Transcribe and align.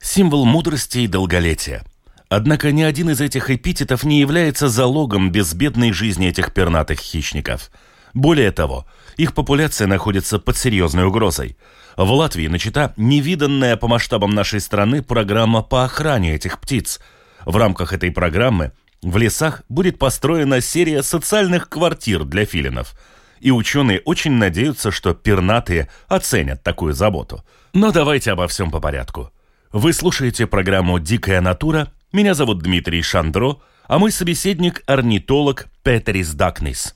символ 0.00 0.44
мудрости 0.44 0.98
и 0.98 1.06
долголетия. 1.06 1.84
Однако 2.28 2.72
ни 2.72 2.82
один 2.82 3.10
из 3.10 3.20
этих 3.20 3.50
эпитетов 3.50 4.04
не 4.04 4.20
является 4.20 4.68
залогом 4.68 5.32
безбедной 5.32 5.92
жизни 5.92 6.28
этих 6.28 6.52
пернатых 6.52 6.98
хищников. 7.00 7.70
Более 8.12 8.50
того, 8.52 8.86
их 9.16 9.34
популяция 9.34 9.86
находится 9.86 10.38
под 10.38 10.56
серьезной 10.56 11.04
угрозой. 11.04 11.56
В 11.96 12.10
Латвии 12.10 12.46
начата 12.46 12.92
невиданная 12.96 13.76
по 13.76 13.88
масштабам 13.88 14.30
нашей 14.30 14.60
страны 14.60 15.02
программа 15.02 15.62
по 15.62 15.84
охране 15.84 16.34
этих 16.34 16.60
птиц. 16.60 17.00
В 17.44 17.56
рамках 17.56 17.92
этой 17.92 18.10
программы 18.10 18.72
в 19.02 19.16
лесах 19.16 19.62
будет 19.68 19.98
построена 19.98 20.60
серия 20.60 21.02
социальных 21.02 21.68
квартир 21.68 22.24
для 22.24 22.44
филинов. 22.44 22.94
И 23.40 23.50
ученые 23.50 24.00
очень 24.04 24.32
надеются, 24.32 24.90
что 24.90 25.14
пернатые 25.14 25.88
оценят 26.08 26.62
такую 26.62 26.92
заботу. 26.92 27.44
Но 27.72 27.92
давайте 27.92 28.32
обо 28.32 28.48
всем 28.48 28.70
по 28.70 28.80
порядку. 28.80 29.30
Вы 29.72 29.92
слушаете 29.92 30.46
программу 30.46 30.98
«Дикая 30.98 31.42
натура». 31.42 31.92
Меня 32.10 32.32
зовут 32.32 32.62
Дмитрий 32.62 33.02
Шандро, 33.02 33.58
а 33.86 33.98
мой 33.98 34.10
собеседник– 34.10 34.82
орнитолог 34.86 35.66
Петерис 35.82 36.32
Дакнис. 36.32 36.94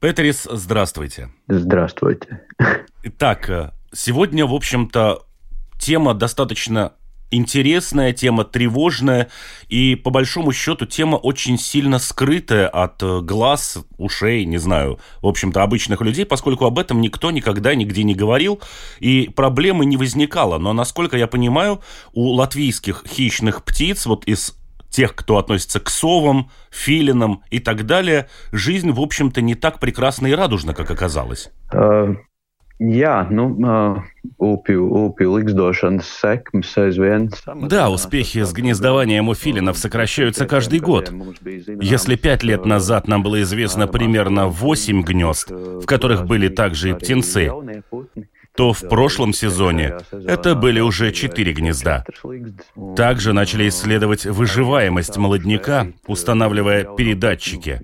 Петерис, 0.00 0.48
здравствуйте. 0.50 1.30
Здравствуйте. 1.46 2.42
Итак, 3.04 3.48
э, 3.48 3.70
сегодня, 3.92 4.44
в 4.44 4.52
общем-то, 4.52 5.24
тема 5.78 6.14
достаточно 6.14 6.94
интересная, 7.30 8.12
тема 8.12 8.44
тревожная 8.44 9.28
и, 9.68 9.94
по 9.94 10.10
большому 10.10 10.52
счету, 10.52 10.86
тема 10.86 11.16
очень 11.16 11.58
сильно 11.58 11.98
скрытая 11.98 12.68
от 12.68 13.02
э, 13.02 13.20
глаз, 13.20 13.78
ушей, 13.98 14.44
не 14.44 14.58
знаю, 14.58 14.98
в 15.22 15.26
общем-то, 15.26 15.62
обычных 15.62 16.00
людей, 16.00 16.24
поскольку 16.24 16.64
об 16.64 16.78
этом 16.78 17.00
никто 17.00 17.30
никогда 17.30 17.74
нигде 17.74 18.02
не 18.02 18.14
говорил, 18.14 18.60
и 18.98 19.30
проблемы 19.34 19.86
не 19.86 19.96
возникало. 19.96 20.58
Но, 20.58 20.72
насколько 20.72 21.16
я 21.16 21.26
понимаю, 21.26 21.80
у 22.12 22.32
латвийских 22.32 23.04
хищных 23.06 23.64
птиц, 23.64 24.06
вот 24.06 24.24
из 24.24 24.56
тех, 24.90 25.14
кто 25.14 25.38
относится 25.38 25.80
к 25.80 25.88
совам, 25.88 26.50
филинам 26.70 27.42
и 27.50 27.60
так 27.60 27.86
далее, 27.86 28.28
жизнь, 28.52 28.90
в 28.90 29.00
общем-то, 29.00 29.40
не 29.40 29.54
так 29.54 29.78
прекрасна 29.78 30.26
и 30.26 30.32
радужна, 30.32 30.74
как 30.74 30.90
оказалось. 30.90 31.50
Jā, 32.80 33.28
nu, 33.28 34.02
упью, 34.38 34.88
упью 34.90 35.38
Да, 37.68 37.90
успехи 37.90 38.42
с 38.42 38.52
гнездованием 38.54 39.28
у 39.28 39.34
филинов 39.34 39.76
сокращаются 39.76 40.46
каждый 40.46 40.80
год. 40.80 41.12
Если 41.82 42.16
пять 42.16 42.42
лет 42.42 42.64
назад 42.64 43.06
нам 43.06 43.22
было 43.22 43.42
известно 43.42 43.86
примерно 43.86 44.46
восемь 44.46 45.02
гнезд, 45.02 45.50
в 45.50 45.84
которых 45.84 46.24
были 46.24 46.48
также 46.48 46.90
и 46.90 46.94
птенцы, 46.94 47.52
то 48.60 48.74
в 48.74 48.80
прошлом 48.90 49.32
сезоне 49.32 49.94
это 50.12 50.54
были 50.54 50.80
уже 50.80 51.12
четыре 51.12 51.54
гнезда. 51.54 52.04
Также 52.94 53.32
начали 53.32 53.70
исследовать 53.70 54.26
выживаемость 54.26 55.16
молодняка, 55.16 55.86
устанавливая 56.06 56.84
передатчики. 56.84 57.80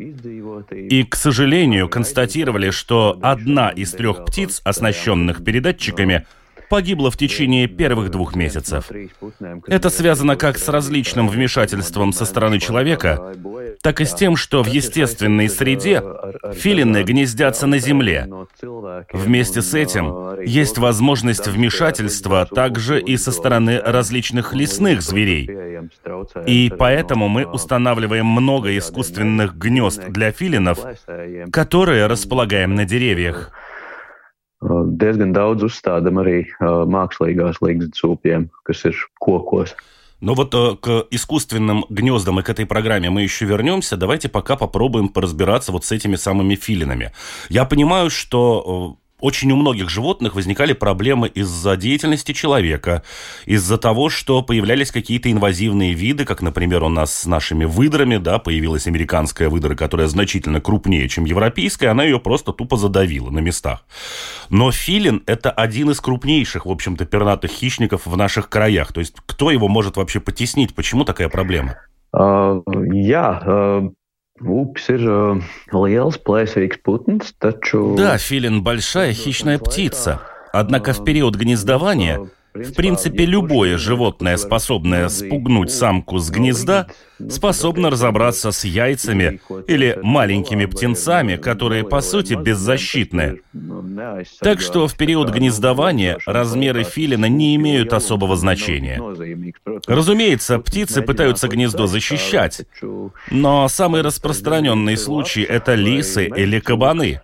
И, 0.71 1.03
к 1.05 1.17
сожалению, 1.17 1.89
констатировали, 1.89 2.69
что 2.69 3.19
одна 3.23 3.71
из 3.71 3.93
трех 3.93 4.27
птиц, 4.27 4.61
оснащенных 4.65 5.43
передатчиками, 5.43 6.27
погибла 6.69 7.11
в 7.11 7.17
течение 7.17 7.67
первых 7.67 8.11
двух 8.11 8.35
месяцев. 8.35 8.91
Это 9.67 9.91
связано 9.91 10.37
как 10.37 10.59
с 10.59 10.69
различным 10.69 11.29
вмешательством 11.29 12.13
со 12.13 12.25
стороны 12.25 12.59
человека, 12.59 13.35
так 13.83 14.01
и 14.01 14.05
с 14.05 14.15
тем, 14.15 14.37
что 14.37 14.63
в 14.63 14.67
естественной 14.67 15.49
среде 15.49 16.03
филины 16.55 17.03
гнездятся 17.03 17.67
на 17.67 17.79
земле. 17.79 18.29
Вместе 19.13 19.63
с 19.63 19.75
этим 19.75 20.41
есть 20.43 20.79
возможность 20.79 21.47
вмешательства 21.47 22.47
также 22.47 23.01
и 23.01 23.17
со 23.17 23.33
стороны 23.33 23.79
различных 23.79 24.55
лесных 24.55 25.03
зверей. 25.03 25.51
И 26.47 26.73
поэтому 26.77 27.29
мы 27.29 27.45
устанавливаем 27.47 28.27
много 28.27 28.77
искусственных 28.77 29.57
гнезд 29.57 30.09
для 30.09 30.33
филинов, 30.33 30.79
которые 31.53 32.07
располагаем 32.07 32.75
на 32.75 32.85
деревьях 32.85 33.53
diezgan 34.63 35.33
daudz 35.33 35.63
uzstādām 35.69 36.23
arī 36.23 36.47
mākslīgās 36.61 37.61
līgas 37.61 37.93
sūpiem, 37.99 38.49
kas 38.65 38.85
ir 38.85 38.97
kokos. 39.21 39.75
Но 40.23 40.33
вот 40.33 40.55
к 40.81 41.07
искусственным 41.11 41.85
гнездам 41.91 42.41
и 42.41 42.43
к 42.43 42.49
этой 42.49 42.65
программе 42.65 43.11
мы 43.11 43.21
еще 43.21 43.45
вернемся. 43.45 43.99
Давайте 43.99 44.31
пока 44.31 44.57
попробуем 44.57 45.11
поразбираться 45.11 45.73
вот 45.73 45.85
с 45.85 45.93
этими 45.93 46.17
самыми 46.17 46.55
филинами. 46.55 47.13
Я 47.51 47.67
понимаю, 47.67 48.09
что 48.09 48.97
очень 49.21 49.51
у 49.53 49.57
многих 49.57 49.89
животных 49.89 50.35
возникали 50.35 50.73
проблемы 50.73 51.29
из-за 51.29 51.77
деятельности 51.77 52.33
человека, 52.33 53.03
из-за 53.47 53.79
того, 53.79 54.11
что 54.11 54.43
появлялись 54.43 54.91
какие-то 54.91 55.31
инвазивные 55.33 55.95
виды, 55.95 56.25
как, 56.25 56.43
например, 56.43 56.83
у 56.83 56.89
нас 56.89 57.15
с 57.15 57.27
нашими 57.27 57.65
выдрами, 57.65 58.19
да, 58.19 58.39
появилась 58.39 58.87
американская 58.87 59.49
выдра, 59.49 59.75
которая 59.75 60.07
значительно 60.07 60.61
крупнее, 60.61 61.09
чем 61.09 61.25
европейская, 61.25 61.89
она 61.89 62.05
ее 62.05 62.21
просто 62.21 62.53
тупо 62.53 62.77
задавила 62.77 63.31
на 63.31 63.39
местах. 63.39 63.85
Но 64.51 64.71
филин– 64.71 65.23
это 65.27 65.51
один 65.51 65.91
из 65.91 66.01
крупнейших, 66.01 66.67
в 66.67 66.71
общем-то, 66.71 67.07
пернатых 67.07 67.51
хищников 67.51 68.07
в 68.07 68.17
наших 68.17 68.49
краях. 68.49 68.93
То 68.93 69.01
есть 69.01 69.15
кто 69.27 69.51
его 69.51 69.69
может 69.69 69.97
вообще 69.97 70.21
потеснить? 70.21 70.75
Почему 70.75 71.05
такая 71.05 71.29
проблема? 71.29 71.77
Uh, 72.15 72.63
jā, 72.93 73.43
uh, 73.45 73.93
Упс 74.41 74.91
ir 74.93 75.01
liels, 75.73 76.19
plēsīgs 76.21 76.81
putns. 76.85 77.33
Да, 77.97 78.19
филин 78.19 78.63
большая 78.63 79.13
хищная 79.13 79.59
птица. 79.59 80.21
Однако 80.53 80.93
в 80.93 81.05
период 81.05 81.37
гнездования 81.37 82.29
в 82.65 82.75
принципе, 82.75 83.25
любое 83.25 83.77
животное, 83.77 84.37
способное 84.37 85.09
спугнуть 85.09 85.71
самку 85.71 86.19
с 86.19 86.31
гнезда, 86.31 86.87
способно 87.29 87.91
разобраться 87.91 88.51
с 88.51 88.65
яйцами 88.65 89.41
или 89.67 89.99
маленькими 90.03 90.67
птенцами, 90.67 91.37
которые, 91.37 91.85
по 91.85 92.01
сути, 92.01 92.35
беззащитны. 92.35 93.41
Так 94.41 94.61
что 94.61 94.87
в 94.87 94.97
период 94.97 95.31
гнездования 95.31 96.19
размеры 96.27 96.85
филина 96.85 97.27
не 97.27 97.57
имеют 97.57 97.93
особого 97.93 98.37
значения. 98.37 99.01
Разумеется, 99.87 100.59
птицы 100.59 101.03
пытаются 101.03 101.49
гнездо 101.49 101.87
защищать, 101.87 102.63
но 103.31 103.69
самый 103.69 104.03
распространенный 104.03 104.97
случай— 104.97 105.43
это 105.43 105.75
лисы 105.75 106.27
или 106.27 106.61
кабаны. 106.61 107.21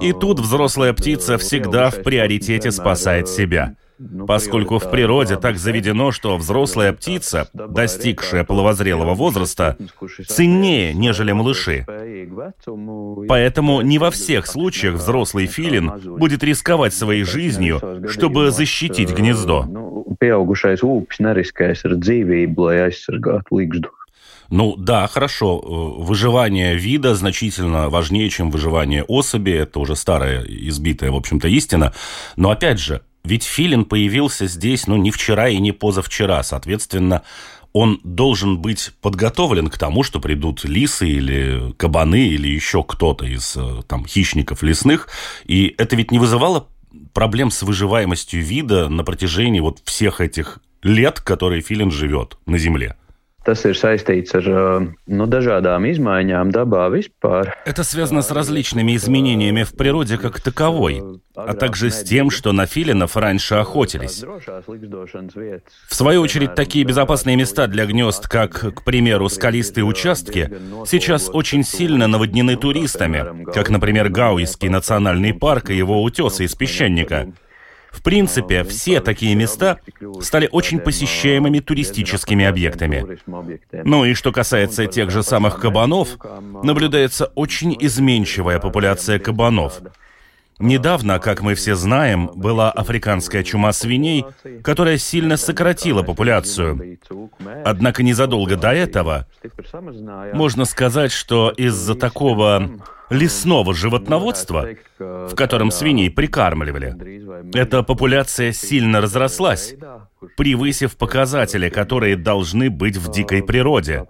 И 0.00 0.12
тут 0.12 0.40
взрослая 0.40 0.94
птица 0.94 1.36
всегда 1.36 1.90
в 1.90 2.02
приоритете 2.02 2.70
спасает 2.70 3.28
себя— 3.28 3.76
поскольку 4.26 4.78
в 4.78 4.90
природе 4.90 5.36
так 5.36 5.56
заведено, 5.56 6.10
что 6.10 6.36
взрослая 6.36 6.92
птица, 6.92 7.48
достигшая 7.52 8.44
половозрелого 8.44 9.14
возраста, 9.14 9.76
ценнее, 10.26 10.92
нежели 10.94 11.32
малыши. 11.32 11.86
Поэтому 13.28 13.80
не 13.82 13.98
во 13.98 14.10
всех 14.10 14.46
случаях 14.46 14.94
взрослый 14.94 15.46
филин 15.46 15.92
будет 16.18 16.42
рисковать 16.42 16.94
своей 16.94 17.24
жизнью, 17.24 17.80
чтобы 18.08 18.50
защитить 18.50 19.10
гнездо. 19.10 19.66
Ну 24.50 24.76
да, 24.76 25.06
хорошо. 25.06 25.58
Выживание 25.58 26.76
вида 26.76 27.14
значительно 27.14 27.88
важнее, 27.88 28.28
чем 28.28 28.50
выживание 28.50 29.02
особи. 29.02 29.50
Это 29.50 29.80
уже 29.80 29.96
старая, 29.96 30.44
избитая, 30.46 31.10
в 31.10 31.16
общем-то, 31.16 31.48
истина. 31.48 31.94
Но 32.36 32.50
опять 32.50 32.78
же, 32.78 33.00
ведь 33.24 33.44
Филин 33.44 33.86
появился 33.86 34.46
здесь, 34.46 34.86
ну, 34.86 34.96
не 34.96 35.10
вчера 35.10 35.48
и 35.48 35.58
не 35.58 35.72
позавчера. 35.72 36.42
Соответственно, 36.42 37.22
он 37.72 38.00
должен 38.04 38.58
быть 38.58 38.92
подготовлен 39.00 39.68
к 39.68 39.78
тому, 39.78 40.02
что 40.02 40.20
придут 40.20 40.64
лисы 40.64 41.08
или 41.08 41.72
кабаны 41.72 42.28
или 42.28 42.48
еще 42.48 42.84
кто-то 42.84 43.24
из 43.24 43.56
э, 43.56 43.82
там 43.88 44.06
хищников 44.06 44.62
лесных. 44.62 45.08
И 45.44 45.74
это 45.78 45.96
ведь 45.96 46.10
не 46.10 46.18
вызывало 46.18 46.68
проблем 47.14 47.50
с 47.50 47.62
выживаемостью 47.62 48.42
вида 48.42 48.88
на 48.88 49.02
протяжении 49.04 49.60
вот 49.60 49.80
всех 49.84 50.20
этих 50.20 50.60
лет, 50.82 51.20
которые 51.20 51.62
Филин 51.62 51.90
живет 51.90 52.36
на 52.46 52.58
Земле. 52.58 52.96
Tas 53.44 53.60
ir 53.68 53.76
saistīts 53.76 54.32
ar 54.38 54.46
nu, 55.04 55.26
dažādām 55.28 55.84
izmaiņām 55.90 56.48
dabā 56.54 56.88
vispār. 56.94 57.52
Это 57.66 57.84
связано 57.84 58.22
с 58.22 58.30
различными 58.30 58.96
изменениями 58.96 59.64
в 59.64 59.76
природе 59.76 60.16
как 60.16 60.40
таковой, 60.40 61.02
а 61.36 61.52
также 61.52 61.90
с 61.90 62.02
тем, 62.04 62.30
что 62.30 62.52
на 62.52 62.64
филинов 62.64 63.16
раньше 63.18 63.56
охотились. 63.56 64.24
В 65.88 65.94
свою 65.94 66.22
очередь, 66.22 66.54
такие 66.54 66.84
безопасные 66.86 67.36
места 67.36 67.66
для 67.66 67.84
гнезд, 67.84 68.28
как, 68.28 68.74
к 68.74 68.82
примеру, 68.82 69.28
скалистые 69.28 69.84
участки, 69.84 70.50
сейчас 70.86 71.28
очень 71.30 71.64
сильно 71.64 72.06
наводнены 72.06 72.56
туристами, 72.56 73.44
как, 73.52 73.68
например, 73.68 74.08
Гауйский 74.08 74.70
национальный 74.70 75.34
парк 75.34 75.68
и 75.68 75.76
его 75.76 76.02
утесы 76.02 76.44
из 76.44 76.54
песчаника– 76.54 77.28
в 77.94 78.02
принципе, 78.02 78.64
все 78.64 79.00
такие 79.00 79.34
места 79.34 79.78
стали 80.20 80.48
очень 80.50 80.80
посещаемыми 80.80 81.60
туристическими 81.60 82.44
объектами. 82.44 83.18
Ну 83.84 84.04
и 84.04 84.14
что 84.14 84.32
касается 84.32 84.86
тех 84.86 85.10
же 85.10 85.22
самых 85.22 85.60
кабанов, 85.60 86.18
наблюдается 86.62 87.26
очень 87.34 87.76
изменчивая 87.78 88.58
популяция 88.58 89.18
кабанов. 89.18 89.80
Недавно, 90.58 91.18
как 91.18 91.40
мы 91.40 91.54
все 91.54 91.74
знаем, 91.74 92.30
была 92.34 92.70
африканская 92.70 93.42
чума 93.42 93.72
свиней, 93.72 94.24
которая 94.62 94.98
сильно 94.98 95.36
сократила 95.36 96.02
популяцию. 96.02 96.98
Однако 97.64 98.02
незадолго 98.02 98.56
до 98.56 98.72
этого 98.72 99.26
можно 100.32 100.64
сказать, 100.64 101.10
что 101.10 101.50
из-за 101.56 101.94
такого 101.96 102.70
лесного 103.10 103.74
животноводства, 103.74 104.68
в 104.98 105.34
котором 105.34 105.70
свиней 105.70 106.10
прикармливали, 106.10 106.96
эта 107.56 107.82
популяция 107.82 108.52
сильно 108.52 109.00
разрослась, 109.00 109.74
превысив 110.36 110.96
показатели, 110.96 111.68
которые 111.68 112.16
должны 112.16 112.70
быть 112.70 112.96
в 112.96 113.10
дикой 113.10 113.42
природе. 113.42 114.04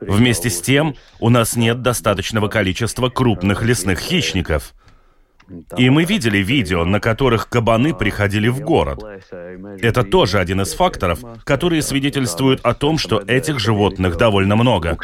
Вместе 0.00 0.50
с 0.50 0.60
тем, 0.60 0.94
у 1.20 1.30
нас 1.30 1.56
нет 1.56 1.82
достаточного 1.82 2.48
количества 2.48 3.08
крупных 3.08 3.62
лесных 3.62 3.98
хищников– 3.98 4.74
и 5.76 5.90
мы 5.90 6.04
видели 6.04 6.38
видео, 6.38 6.84
на 6.84 7.00
которых 7.00 7.48
кабаны 7.48 7.94
приходили 7.94 8.48
в 8.48 8.60
город. 8.60 9.02
Это 9.80 10.02
тоже 10.04 10.38
один 10.38 10.60
из 10.60 10.74
факторов, 10.74 11.20
которые 11.44 11.82
свидетельствуют 11.82 12.60
о 12.62 12.74
том, 12.74 12.98
что 12.98 13.22
этих 13.26 13.58
животных 13.58 14.16
довольно 14.16 14.56
много. 14.56 14.96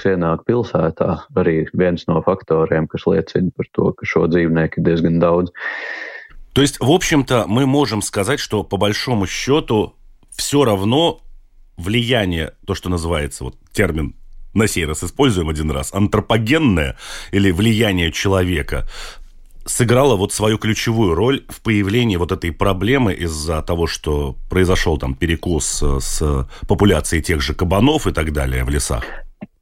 То 6.52 6.62
есть, 6.62 6.79
в 6.79 6.90
общем-то, 6.90 7.47
мы 7.49 7.67
можем 7.67 8.00
сказать, 8.02 8.38
что 8.38 8.62
по 8.62 8.76
большому 8.76 9.26
счету 9.26 9.94
все 10.31 10.64
равно 10.64 11.20
влияние, 11.76 12.52
то, 12.67 12.75
что 12.75 12.88
называется, 12.88 13.44
вот 13.44 13.56
термин 13.73 14.14
на 14.55 14.69
сей 14.69 14.85
раз 14.85 15.02
используем 15.02 15.49
один 15.49 15.70
раз, 15.70 15.93
антропогенное 15.93 16.97
или 17.32 17.50
влияние 17.50 18.12
человека 18.12 18.87
сыграла 19.64 20.16
вот 20.16 20.32
свою 20.32 20.58
ключевую 20.58 21.14
роль 21.14 21.44
в 21.49 21.62
появлении 21.62 22.16
вот 22.16 22.32
этой 22.32 22.52
проблемы 22.52 23.12
из-за 23.14 23.62
того, 23.62 23.87
что 23.87 24.37
произошел 24.50 24.99
там 24.99 25.14
перекос 25.14 25.82
э, 25.82 25.99
с 26.00 26.49
популяцией 26.69 27.22
тех 27.22 27.40
же 27.40 27.55
кабанов 27.55 28.06
и 28.06 28.12
так 28.12 28.32
далее 28.32 28.64
в 28.64 28.70
лесах? 28.70 29.05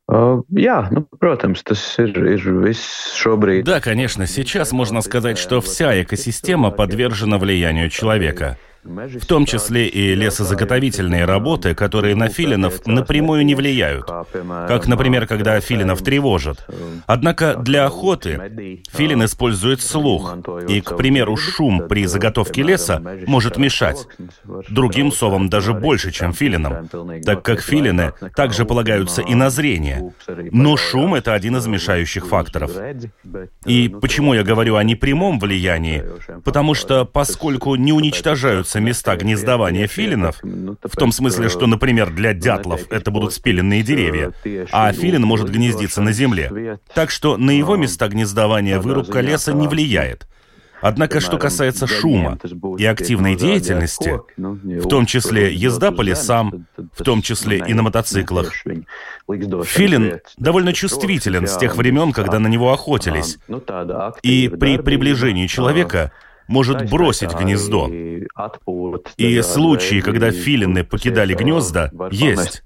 Jā, 0.08 0.88
ну, 0.90 1.06
protams, 1.20 1.62
tas 1.64 1.81
ir, 1.96 2.12
ir 2.12 2.43
viss 2.43 3.14
šobrīd. 3.16 3.62
Да, 3.62 3.81
конечно, 3.81 4.26
сейчас 4.26 4.72
можно 4.72 5.00
сказать, 5.00 5.38
что 5.38 5.60
вся 5.62 6.02
экосистема 6.02 6.70
подвержена 6.70 7.38
влиянию 7.38 7.88
человека– 7.88 8.58
в 8.84 9.26
том 9.26 9.46
числе 9.46 9.87
и 9.87 10.14
лесозаготовительные 10.14 11.25
работы, 11.25 11.75
которые 11.75 12.17
на 12.17 12.29
филинов 12.29 12.84
напрямую 12.87 13.44
не 13.44 13.55
влияют, 13.55 14.06
как, 14.69 14.88
например, 14.88 15.26
когда 15.26 15.61
филинов 15.61 16.02
тревожат. 16.02 16.67
Однако 17.06 17.55
для 17.55 17.87
охоты 17.87 18.82
филин 18.90 19.25
использует 19.25 19.81
слух, 19.82 20.37
и, 20.69 20.81
к 20.81 20.96
примеру, 20.96 21.37
шум 21.37 21.87
при 21.88 22.06
заготовке 22.06 22.62
леса 22.62 23.00
может 23.26 23.56
мешать. 23.56 24.06
Другим 24.69 25.12
совам 25.12 25.49
даже 25.49 25.75
больше, 25.75 26.11
чем 26.11 26.32
филинам, 26.32 26.88
так 27.25 27.43
как 27.43 27.61
филины 27.61 28.12
также 28.35 28.64
полагаются 28.64 29.23
и 29.23 29.35
на 29.35 29.50
зрение. 29.50 30.12
Но 30.50 30.76
шум— 30.76 31.14
это 31.17 31.35
один 31.35 31.56
из 31.56 31.67
мешающих 31.67 32.26
факторов. 32.26 32.73
И 33.64 33.88
почему 33.88 34.35
я 34.35 34.43
говорю 34.43 34.76
о 34.76 34.82
непрямом 34.82 35.38
влиянии? 35.38 36.05
Потому 36.44 36.75
что, 36.75 37.05
поскольку 37.05 37.76
не 37.76 37.93
уничтожаются 37.93 38.71
появляются 38.72 38.80
места 38.80 39.16
гнездования 39.16 39.86
филинов, 39.86 40.40
в 40.42 40.96
том 40.96 41.12
смысле, 41.12 41.48
что, 41.48 41.66
например, 41.66 42.10
для 42.10 42.32
дятлов 42.32 42.80
это 42.90 43.10
будут 43.10 43.32
спиленные 43.32 43.82
деревья, 43.82 44.32
а 44.70 44.92
филин 44.92 45.22
может 45.22 45.50
гнездиться 45.50 46.00
на 46.00 46.12
земле. 46.12 46.78
Так 46.94 47.10
что 47.10 47.36
на 47.36 47.50
его 47.50 47.76
места 47.76 48.08
гнездования 48.08 48.80
вырубка 48.80 49.20
леса 49.20 49.52
не 49.52 49.69
влияет. 49.69 50.26
Однако, 50.84 51.20
что 51.20 51.38
касается 51.38 51.86
шума 51.86 52.38
и 52.76 52.84
активной 52.84 53.36
деятельности, 53.36 54.20
в 54.36 54.88
том 54.88 55.06
числе 55.06 55.54
езда 55.54 55.92
по 55.92 56.02
лесам, 56.02 56.66
в 56.76 57.04
том 57.04 57.22
числе 57.22 57.58
и 57.58 57.72
на 57.72 57.82
мотоциклах, 57.82 58.52
филин 59.64 60.20
довольно 60.38 60.72
чувствителен 60.72 61.46
с 61.46 61.56
тех 61.56 61.76
времен, 61.76 62.12
когда 62.12 62.40
на 62.40 62.48
него 62.48 62.72
охотились. 62.72 63.38
И 64.25 64.48
при 64.48 64.78
приближении 64.78 65.46
человека 65.46 66.10
может 66.48 66.90
бросить 66.90 67.34
гнездо. 67.34 67.88
И 69.16 69.42
случаи, 69.42 70.00
когда 70.00 70.30
филины 70.30 70.84
покидали 70.84 71.34
гнезда, 71.34 71.90
есть. 72.10 72.62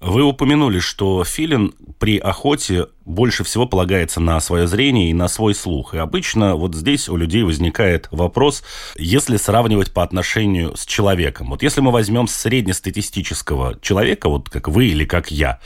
Вы 0.00 0.22
упомянули, 0.22 0.78
что 0.78 1.24
филин 1.24 1.72
при 1.98 2.18
охоте 2.18 2.86
больше 3.06 3.44
всего 3.44 3.66
полагается 3.66 4.20
на 4.20 4.40
свое 4.40 4.66
зрение 4.66 5.10
и 5.10 5.14
на 5.14 5.28
свой 5.28 5.54
слух. 5.54 5.94
И 5.94 5.98
обычно 5.98 6.56
вот 6.56 6.74
здесь 6.74 7.08
у 7.08 7.16
людей 7.16 7.44
возникает 7.44 8.08
вопрос, 8.10 8.62
если 8.96 9.36
сравнивать 9.36 9.92
по 9.92 10.02
отношению 10.02 10.76
с 10.76 10.84
человеком. 10.84 11.50
Вот 11.50 11.62
если 11.62 11.80
мы 11.80 11.92
возьмем 11.92 12.26
среднестатистического 12.26 13.78
человека, 13.80 14.28
вот 14.28 14.50
как 14.50 14.68
вы 14.68 14.86
или 14.86 15.04
как 15.04 15.30
я, 15.30 15.60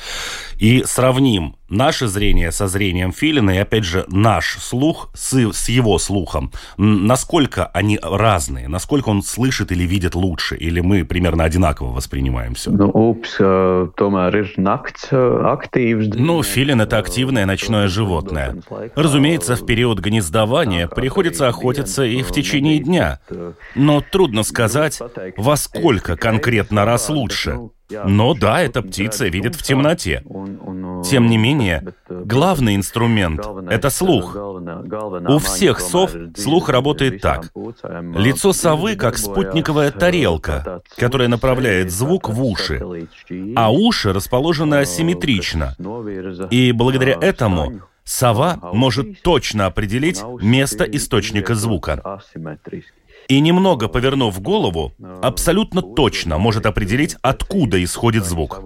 и 0.58 0.84
сравним 0.84 1.56
наше 1.70 2.08
зрение 2.08 2.52
со 2.52 2.66
зрением 2.66 3.12
филина, 3.12 3.50
и 3.50 3.58
опять 3.58 3.84
же 3.84 4.04
наш 4.08 4.58
слух 4.58 5.10
с, 5.14 5.32
с 5.32 5.68
его 5.68 5.98
слухом, 5.98 6.52
насколько 6.76 7.66
они 7.66 7.98
разные, 8.02 8.68
насколько 8.68 9.08
он 9.08 9.22
слышит 9.22 9.72
или 9.72 9.84
видит 9.84 10.14
лучше, 10.14 10.56
или 10.56 10.80
мы 10.80 11.04
примерно 11.04 11.44
одинаково 11.44 11.92
воспринимаем 11.92 12.54
все? 12.54 12.70
Ну, 12.70 12.90
упс, 12.92 13.38
tomēr 13.40 14.34
ir 14.34 14.48
nakts 14.58 15.10
активs. 15.12 16.10
Ну, 16.14 16.42
филин– 16.42 16.80
это 16.82 16.98
активное 17.30 17.46
ночное 17.46 17.86
животное. 17.86 18.56
Разумеется, 18.96 19.54
в 19.54 19.64
период 19.64 20.00
гнездования 20.00 20.88
приходится 20.88 21.46
охотиться 21.46 22.02
и 22.02 22.22
в 22.22 22.32
течение 22.32 22.80
дня. 22.80 23.20
Но 23.76 24.00
трудно 24.00 24.42
сказать, 24.42 24.98
во 25.36 25.56
сколько 25.56 26.16
конкретно 26.16 26.84
раз 26.84 27.08
лучше. 27.08 27.56
Но 28.06 28.34
да, 28.34 28.60
эта 28.60 28.82
птица 28.82 29.26
видит 29.28 29.54
в 29.54 29.62
темноте. 29.62 30.22
Тем 31.04 31.26
не 31.26 31.38
менее, 31.38 31.94
главный 32.08 32.76
инструмент— 32.76 33.40
это 33.70 33.90
слух. 33.90 34.36
У 34.36 35.38
всех 35.38 35.80
сов 35.80 36.12
слух 36.36 36.68
работает 36.68 37.20
так. 37.20 37.50
Лицо 38.14 38.52
совы 38.52 38.96
как 38.96 39.18
спутниковая 39.18 39.90
тарелка, 39.90 40.82
которая 40.96 41.28
направляет 41.28 41.90
звук 41.90 42.28
в 42.28 42.42
уши, 42.44 43.08
а 43.56 43.72
уши 43.72 44.12
расположены 44.12 44.76
асимметрично. 44.76 45.74
И 46.50 46.72
благодаря 46.72 47.16
этому 47.20 47.80
сова 48.04 48.58
может 48.72 49.22
точно 49.22 49.66
определить 49.66 50.22
место 50.40 50.84
источника 50.84 51.54
звука 51.54 52.20
и 53.30 53.40
немного 53.40 53.88
повернув 53.88 54.40
голову, 54.42 54.92
абсолютно 55.22 55.82
точно 55.82 56.38
может 56.38 56.66
определить, 56.66 57.16
откуда 57.22 57.82
исходит 57.82 58.24
звук. 58.24 58.60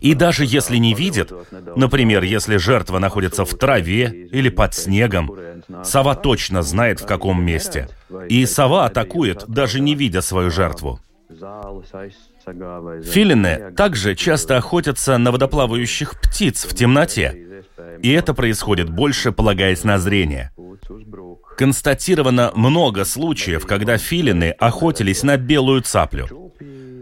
И 0.00 0.14
даже 0.14 0.44
если 0.44 0.76
не 0.76 0.94
видит, 0.94 1.32
например, 1.76 2.22
если 2.22 2.56
жертва 2.56 3.00
находится 3.00 3.44
в 3.44 3.52
траве 3.54 4.28
или 4.30 4.48
под 4.48 4.74
снегом, 4.74 5.36
сова 5.82 6.14
точно 6.14 6.62
знает, 6.62 7.00
в 7.00 7.06
каком 7.06 7.42
месте. 7.44 7.88
И 8.28 8.46
сова 8.46 8.84
атакует, 8.84 9.44
даже 9.48 9.80
не 9.80 9.96
видя 9.96 10.22
свою 10.22 10.50
жертву. 10.52 11.00
Филины 13.12 13.72
также 13.76 14.14
часто 14.14 14.56
охотятся 14.56 15.18
на 15.18 15.32
водоплавающих 15.32 16.20
птиц 16.20 16.64
в 16.64 16.76
темноте. 16.76 17.64
И 18.02 18.12
это 18.12 18.34
происходит 18.34 18.88
больше, 18.88 19.32
полагаясь 19.32 19.82
на 19.82 19.98
зрение. 19.98 20.52
Констатировано 21.56 22.52
много 22.54 23.04
случаев, 23.04 23.66
когда 23.66 23.96
филины 23.98 24.50
охотились 24.50 25.22
на 25.22 25.36
белую 25.36 25.82
цаплю. 25.82 26.52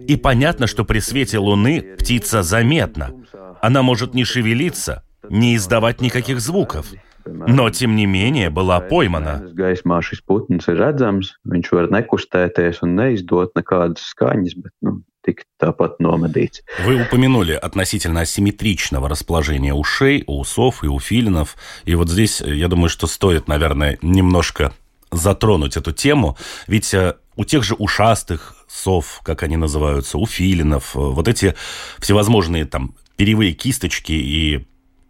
И 0.07 0.17
понятно, 0.17 0.67
что 0.67 0.85
при 0.85 1.01
свете 1.01 1.39
луны 1.39 1.97
птица 1.99 2.43
заметна. 2.43 3.13
Она 3.61 3.83
может 3.83 4.15
не 4.15 4.25
шевелиться, 4.25 5.03
не 5.29 5.57
издавать 5.57 6.01
никаких 6.01 6.41
звуков. 6.41 6.87
но 7.27 7.71
тем 7.71 7.97
не 7.97 8.07
менее 8.07 8.51
была 8.51 8.81
поймана. 8.81 9.43
Gaismā 9.57 10.01
šis 10.05 10.21
putns 10.29 10.69
ir 10.69 10.77
redzams, 10.77 11.35
viņš 11.49 11.71
var 11.73 11.89
nekustēties 11.89 12.83
un 12.85 12.97
neizdot 12.99 13.55
nekādas 13.57 14.05
skaņas, 14.13 14.57
bet 14.61 14.73
nu, 14.85 15.01
tikt 15.25 15.47
tāpat 15.59 15.99
nomedīts. 16.01 16.63
Вы 16.85 17.03
упомянули 17.03 17.53
относительно 17.53 18.21
асимметричного 18.21 19.09
расположения 19.09 19.75
ушей 19.75 20.25
у 20.27 20.45
сов 20.45 20.85
и 20.85 20.87
у 20.87 21.01
филинов. 21.01 21.57
И 21.85 21.95
вот 21.95 22.09
здесь, 22.09 22.41
я 22.41 22.69
думаю, 22.69 22.89
что 22.89 23.07
стоит, 23.07 23.49
наверное, 23.49 23.99
немножко 24.03 24.73
затронуть 25.11 25.77
эту 25.77 25.93
тему. 25.93 26.37
Ведь 26.67 26.93
э, 26.95 27.15
у 27.37 27.45
тех 27.45 27.63
же 27.65 27.75
ушастых 27.75 28.65
сов, 28.69 29.21
как 29.23 29.43
они 29.43 29.57
называются, 29.57 30.19
у 30.19 30.27
филинов, 30.27 30.97
э, 30.97 30.99
вот 30.99 31.29
эти 31.29 31.55
всевозможные 31.99 32.65
там 32.65 32.95
перьевые 33.17 33.53
кисточки 33.53 34.13
и 34.13 34.67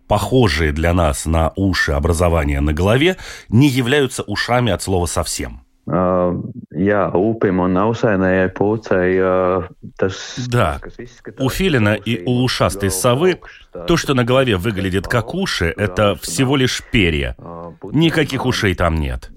похожие 0.06 0.72
для 0.72 0.92
нас 0.92 1.24
на 1.24 1.52
уши 1.56 1.92
образования 1.92 2.60
на 2.60 2.72
голове, 2.72 3.16
не 3.48 3.68
являются 3.68 4.22
ушами 4.22 4.70
от 4.70 4.82
слова 4.82 5.06
совсем. 5.06 5.63
Uh, 5.84 6.40
jā, 6.72 7.10
upim 7.12 7.58
un 7.60 7.76
ausēnējai 7.76 8.48
pūcei 8.56 9.18
uh, 9.20 9.66
tas... 10.00 10.16
Да, 10.48 10.80
у 11.38 11.50
филина 11.50 11.92
и 11.92 12.22
у 12.24 12.42
ушастой 12.42 12.90
совы 12.90 13.40
то, 13.86 13.98
что 13.98 14.14
на 14.14 14.24
голове 14.24 14.56
выглядит 14.56 15.06
как 15.06 15.34
уши, 15.34 15.74
это 15.76 16.14
всего 16.16 16.56
лишь 16.56 16.82
перья. 16.90 17.36
Никаких 17.92 18.46
ушей 18.46 18.74
там 18.74 18.94
нет. 18.94 19.30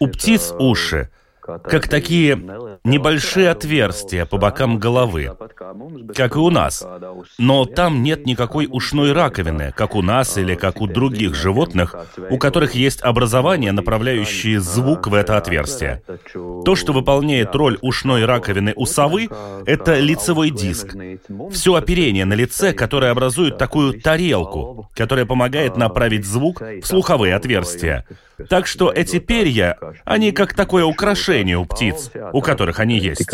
У 0.00 0.08
птиц 0.08 0.52
уши 0.58 1.08
как 1.58 1.88
такие 1.88 2.36
небольшие 2.84 3.50
отверстия 3.50 4.24
по 4.26 4.38
бокам 4.38 4.78
головы, 4.78 5.36
как 6.14 6.36
и 6.36 6.38
у 6.38 6.50
нас. 6.50 6.86
Но 7.38 7.64
там 7.64 8.02
нет 8.02 8.26
никакой 8.26 8.68
ушной 8.70 9.12
раковины, 9.12 9.72
как 9.76 9.94
у 9.94 10.02
нас 10.02 10.36
или 10.38 10.54
как 10.54 10.80
у 10.80 10.86
других 10.86 11.34
животных, 11.34 11.94
у 12.30 12.38
которых 12.38 12.74
есть 12.74 13.02
образование, 13.02 13.72
направляющее 13.72 14.60
звук 14.60 15.06
в 15.06 15.14
это 15.14 15.36
отверстие. 15.36 16.02
То, 16.64 16.76
что 16.76 16.92
выполняет 16.92 17.54
роль 17.54 17.78
ушной 17.82 18.24
раковины 18.24 18.72
у 18.76 18.86
совы, 18.86 19.28
это 19.66 19.98
лицевой 19.98 20.50
диск. 20.50 20.94
Все 21.50 21.74
оперение 21.74 22.24
на 22.24 22.34
лице, 22.34 22.72
которое 22.72 23.10
образует 23.10 23.58
такую 23.58 24.00
тарелку, 24.00 24.88
которая 24.94 25.26
помогает 25.26 25.76
направить 25.76 26.24
звук 26.24 26.60
в 26.60 26.82
слуховые 26.84 27.34
отверстия. 27.34 28.06
Так 28.48 28.66
что 28.66 28.90
эти 28.90 29.18
перья, 29.18 29.76
они 30.04 30.32
как 30.32 30.54
такое 30.54 30.84
украшение 30.84 31.39
у 31.56 31.64
птиц, 31.64 32.10
у 32.32 32.40
которых 32.40 32.80
они 32.80 32.98
есть. 32.98 33.28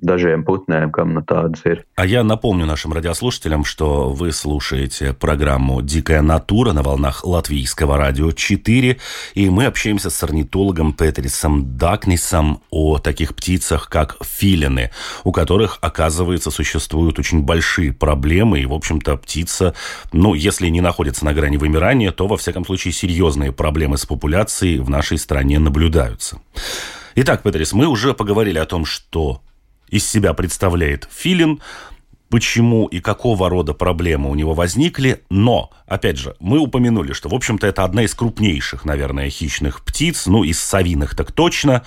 Dažiem 0.00 0.44
putnēm, 0.48 0.90
kam 0.92 1.12
nu 1.12 1.20
tādas 1.20 1.60
ir. 1.64 1.84
А 1.96 2.06
я 2.06 2.24
напомню 2.24 2.64
нашим 2.64 2.92
радиослушателям, 2.92 3.64
что 3.64 4.10
вы 4.10 4.32
слушаете 4.32 5.12
программу 5.12 5.82
«Дикая 5.82 6.22
натура» 6.22 6.72
на 6.72 6.82
волнах 6.82 7.24
Латвийского 7.24 7.98
радио 7.98 8.32
4, 8.32 8.98
и 9.34 9.50
мы 9.50 9.66
общаемся 9.66 10.08
с 10.08 10.22
орнитологом 10.22 10.94
Петрисом 10.94 11.76
Дакнисом 11.76 12.62
о 12.70 12.98
таких 12.98 13.34
птицах, 13.34 13.88
как 13.88 14.16
филины, 14.24 14.90
у 15.24 15.32
которых, 15.32 15.78
оказывается, 15.82 16.50
существуют 16.50 17.18
очень 17.18 17.42
большие 17.42 17.92
проблемы, 17.92 18.60
и, 18.60 18.66
в 18.66 18.72
общем-то, 18.72 19.16
птица, 19.18 19.74
ну, 20.12 20.34
если 20.34 20.68
не 20.68 20.80
находится 20.80 21.24
на 21.26 21.34
грани 21.34 21.58
вымирания, 21.58 22.10
то, 22.10 22.26
во 22.26 22.38
всяком 22.38 22.64
случае, 22.64 22.92
серьезные 22.92 23.52
проблемы 23.52 23.98
с 23.98 24.06
популяцией 24.06 24.78
в 24.78 24.88
нашей 24.88 25.18
стране 25.18 25.58
наблюдаются. 25.58 26.40
Итак, 27.16 27.42
Петрис, 27.42 27.72
мы 27.72 27.86
уже 27.86 28.14
поговорили 28.14 28.58
о 28.58 28.66
том, 28.66 28.84
что 28.84 29.42
из 29.90 30.08
себя 30.08 30.32
представляет 30.32 31.08
филин, 31.10 31.60
почему 32.28 32.86
и 32.86 33.00
какого 33.00 33.50
рода 33.50 33.74
проблемы 33.74 34.30
у 34.30 34.34
него 34.34 34.54
возникли, 34.54 35.22
но, 35.30 35.70
опять 35.86 36.16
же, 36.16 36.36
мы 36.38 36.58
упомянули, 36.58 37.12
что, 37.12 37.28
в 37.28 37.34
общем-то, 37.34 37.66
это 37.66 37.84
одна 37.84 38.04
из 38.04 38.14
крупнейших, 38.14 38.84
наверное, 38.84 39.28
хищных 39.28 39.84
птиц, 39.84 40.26
ну, 40.26 40.44
из 40.44 40.60
совиных 40.60 41.16
так 41.16 41.32
точно, 41.32 41.82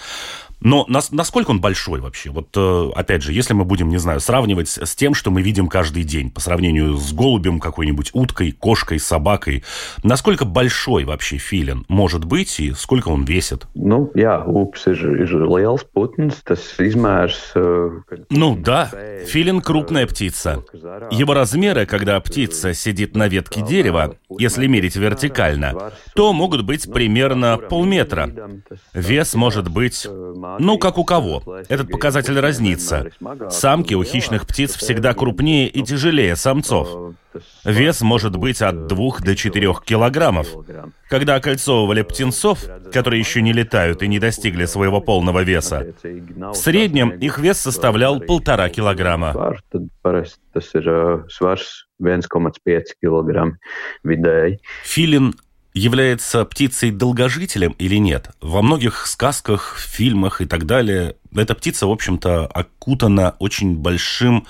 но 0.63 0.85
нас, 0.87 1.11
насколько 1.11 1.51
он 1.51 1.59
большой 1.59 1.99
вообще? 1.99 2.29
Вот, 2.29 2.49
э, 2.55 2.89
опять 2.95 3.21
же, 3.21 3.33
если 3.33 3.53
мы 3.53 3.65
будем, 3.65 3.89
не 3.89 3.97
знаю, 3.97 4.19
сравнивать 4.19 4.69
с 4.69 4.95
тем, 4.95 5.13
что 5.13 5.29
мы 5.29 5.41
видим 5.41 5.67
каждый 5.67 6.03
день, 6.03 6.31
по 6.31 6.39
сравнению 6.39 6.95
с 6.95 7.11
голубем, 7.13 7.59
какой-нибудь 7.59 8.11
уткой, 8.13 8.51
кошкой, 8.51 8.99
собакой, 8.99 9.63
насколько 10.03 10.45
большой 10.45 11.03
вообще 11.03 11.37
филин 11.37 11.85
может 11.89 12.23
быть 12.25 12.59
и 12.59 12.71
сколько 12.71 13.09
он 13.09 13.25
весит? 13.25 13.67
Ну, 13.75 14.11
jā, 14.15 14.45
ups 14.45 14.87
ir, 14.87 15.23
ir 15.23 15.31
liels 15.45 15.85
putns, 15.93 16.35
tas 16.45 16.61
izmērs... 16.79 17.37
Ну 18.29 18.55
да, 18.55 18.89
филин 19.25 19.61
крупная 19.61 20.07
птица. 20.07 20.63
Его 21.11 21.33
размеры, 21.33 21.85
когда 21.85 22.19
птица 22.21 22.73
сидит 22.73 23.15
на 23.15 23.27
ветке 23.27 23.61
дерева, 23.61 24.15
если 24.29 24.67
мерить 24.67 24.95
вертикально, 24.95 25.91
то 26.15 26.31
могут 26.33 26.63
быть 26.63 26.91
примерно 26.91 27.57
полметра. 27.57 28.29
Вес 28.93 29.33
может 29.33 29.69
быть 29.69 30.07
ну, 30.59 30.77
как 30.77 30.97
у 30.97 31.03
кого. 31.03 31.43
Этот 31.69 31.89
показатель 31.89 32.39
разнится. 32.39 33.09
Самки 33.49 33.93
у 33.93 34.03
хищных 34.03 34.45
птиц 34.47 34.75
всегда 34.75 35.13
крупнее 35.13 35.67
и 35.67 35.83
тяжелее 35.83 36.35
самцов. 36.35 37.15
Вес 37.63 38.01
может 38.01 38.37
быть 38.37 38.61
от 38.61 38.87
2 38.87 39.19
до 39.19 39.35
4 39.35 39.73
килограммов. 39.85 40.47
Когда 41.09 41.35
окольцовывали 41.35 42.01
птенцов, 42.03 42.59
которые 42.91 43.19
еще 43.19 43.41
не 43.41 43.53
летают 43.53 44.03
и 44.03 44.07
не 44.07 44.19
достигли 44.19 44.65
своего 44.65 45.01
полного 45.01 45.43
веса, 45.43 45.93
в 46.03 46.53
среднем 46.53 47.09
их 47.09 47.39
вес 47.39 47.59
составлял 47.59 48.19
полтора 48.19 48.69
килограмма. 48.69 49.55
Филин 54.83 55.33
является 55.73 56.45
птицей-долгожителем 56.45 57.75
или 57.79 57.95
нет. 57.97 58.29
Во 58.41 58.61
многих 58.61 59.07
сказках, 59.07 59.77
фильмах 59.77 60.41
и 60.41 60.45
так 60.45 60.65
далее 60.65 61.15
эта 61.35 61.55
птица, 61.55 61.87
в 61.87 61.91
общем-то, 61.91 62.45
окутана 62.45 63.35
очень 63.39 63.75
большим 63.77 64.45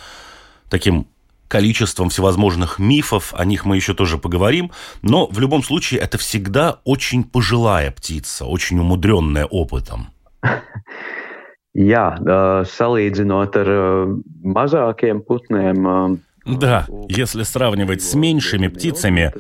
таким 0.70 1.08
количеством 1.48 2.10
всевозможных 2.10 2.80
мифов, 2.80 3.34
о 3.38 3.46
них 3.46 3.64
мы 3.66 3.76
еще 3.76 3.94
тоже 3.94 4.18
поговорим, 4.18 4.72
но 5.02 5.28
в 5.28 5.40
любом 5.40 5.64
случае 5.64 6.00
это 6.00 6.18
всегда 6.18 6.80
очень 6.84 7.24
пожилая 7.24 7.92
птица, 7.92 8.46
очень 8.46 8.80
умудренная 8.80 9.46
опытом. 9.46 10.08
Jā, 11.74 12.18
salīdzinot 12.70 13.56
ar 13.58 13.70
mazākiem 14.46 15.24
putniem, 15.26 16.20
да, 16.46 16.88
если 17.08 17.44
сравнивать 17.44 18.02
с 18.02 18.14
меньшими 18.16 18.68
птицами, 18.68 19.34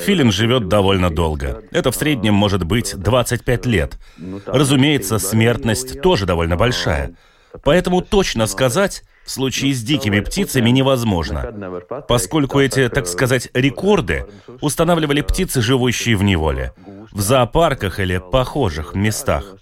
филин 0.00 0.32
живет 0.32 0.68
довольно 0.68 1.10
долго. 1.10 1.62
Это 1.70 1.92
в 1.92 1.96
среднем 1.96 2.34
может 2.34 2.64
быть 2.64 2.96
25 2.96 3.66
лет. 3.66 3.98
Разумеется, 4.46 5.18
смертность 5.18 6.00
тоже 6.00 6.26
довольно 6.26 6.56
большая. 6.56 7.14
Поэтому 7.62 8.02
точно 8.02 8.46
сказать 8.46 9.04
в 9.24 9.30
случае 9.30 9.72
с 9.72 9.82
дикими 9.82 10.20
птицами 10.20 10.70
невозможно, 10.70 11.82
поскольку 12.08 12.60
эти, 12.60 12.88
так 12.88 13.06
сказать, 13.06 13.48
рекорды 13.54 14.26
устанавливали 14.60 15.20
птицы, 15.20 15.60
живущие 15.60 16.16
в 16.16 16.22
неволе, 16.22 16.72
в 17.12 17.20
зоопарках 17.20 18.00
или 18.00 18.18
похожих 18.18 18.94
местах. 18.94 19.54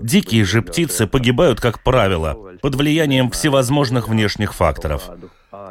Дикие 0.00 0.44
же 0.44 0.62
птицы 0.62 1.06
погибают, 1.06 1.60
как 1.60 1.82
правило, 1.82 2.36
под 2.62 2.74
влиянием 2.74 3.30
всевозможных 3.30 4.08
внешних 4.08 4.54
факторов– 4.54 5.10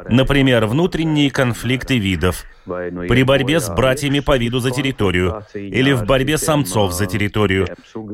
Например, 0.08 0.66
внутренние 0.66 1.30
конфликты 1.30 1.98
видов, 1.98 2.44
при 2.66 3.22
борьбе 3.22 3.60
с 3.60 3.68
братьями 3.68 4.20
по 4.20 4.36
виду 4.36 4.60
за 4.60 4.70
территорию, 4.70 5.44
или 5.54 5.92
в 5.92 6.04
борьбе 6.04 6.38
самцов 6.38 6.92
за 6.92 7.06
территорию, 7.06 7.68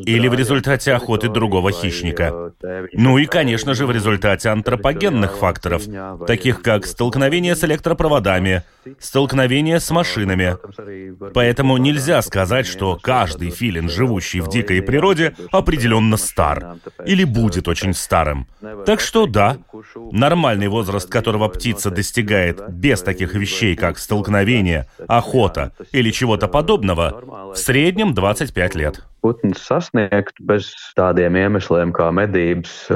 или 0.05 0.29
в 0.29 0.35
результате 0.35 0.93
охоты 0.93 1.29
другого 1.29 1.73
хищника. 1.73 2.53
Ну 2.93 3.19
и, 3.19 3.27
конечно 3.27 3.75
же, 3.75 3.87
в 3.87 3.91
результате 3.91 4.49
антропогенных 4.51 5.37
факторов, 5.37 5.83
таких 6.27 6.63
как 6.63 6.87
столкновение 6.87 7.55
с 7.55 7.65
электропроводами, 7.65 8.63
столкновение 8.99 9.81
с 9.81 9.91
машинами. 9.91 10.57
Поэтому 11.35 11.77
нельзя 11.77 12.23
сказать, 12.23 12.67
что 12.67 12.99
каждый 13.03 13.51
филин, 13.51 13.91
живущий 13.91 14.41
в 14.41 14.49
дикой 14.49 14.81
природе, 14.83 15.35
определенно 15.51 16.17
стар 16.17 16.77
или 17.05 17.25
будет 17.25 17.69
очень 17.69 17.95
старым. 17.95 18.47
Так 18.87 19.01
что 19.01 19.27
да, 19.27 19.59
нормальный 20.13 20.69
возраст 20.69 21.09
которого 21.11 21.49
птица 21.49 21.66
достигает 21.73 22.69
без 22.69 23.03
таких 23.03 23.35
вещей, 23.35 23.77
как 23.77 23.99
столкновение, 23.99 24.87
охота 25.09 25.73
или 25.93 26.11
чего-то 26.11 26.49
подобного, 26.49 27.53
в 27.55 27.57
среднем 27.57 28.15
25 28.15 28.75
лет. 28.75 29.05
Putns 29.23 29.59
sasniegt 29.59 30.39
bez 30.39 30.71
tādiem 30.95 31.35
iemesliem 31.35 31.91
kā 31.91 32.13
medības, 32.15 32.87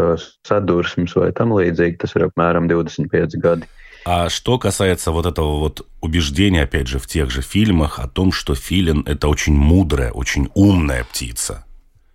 sadursmes 0.46 1.16
vai 1.18 1.32
tam 1.34 1.50
līdzīgi, 1.56 1.98
tas 1.98 2.14
ir 2.14 2.28
apmēram 2.28 2.68
25 2.70 3.34
gadi. 3.42 3.66
А 4.04 4.30
что 4.30 4.58
касается 4.58 5.10
вот 5.10 5.26
этого 5.26 5.58
вот 5.58 5.86
убеждения, 6.00 6.62
опять 6.62 6.86
же, 6.86 6.98
в 6.98 7.06
тех 7.06 7.30
же 7.30 7.42
фильмах 7.42 7.98
о 7.98 8.08
том, 8.08 8.32
что 8.32 8.54
филин– 8.54 9.02
это 9.06 9.28
очень 9.28 9.54
мудрая, 9.54 10.10
очень 10.10 10.48
умная 10.54 11.04
птица? 11.04 11.64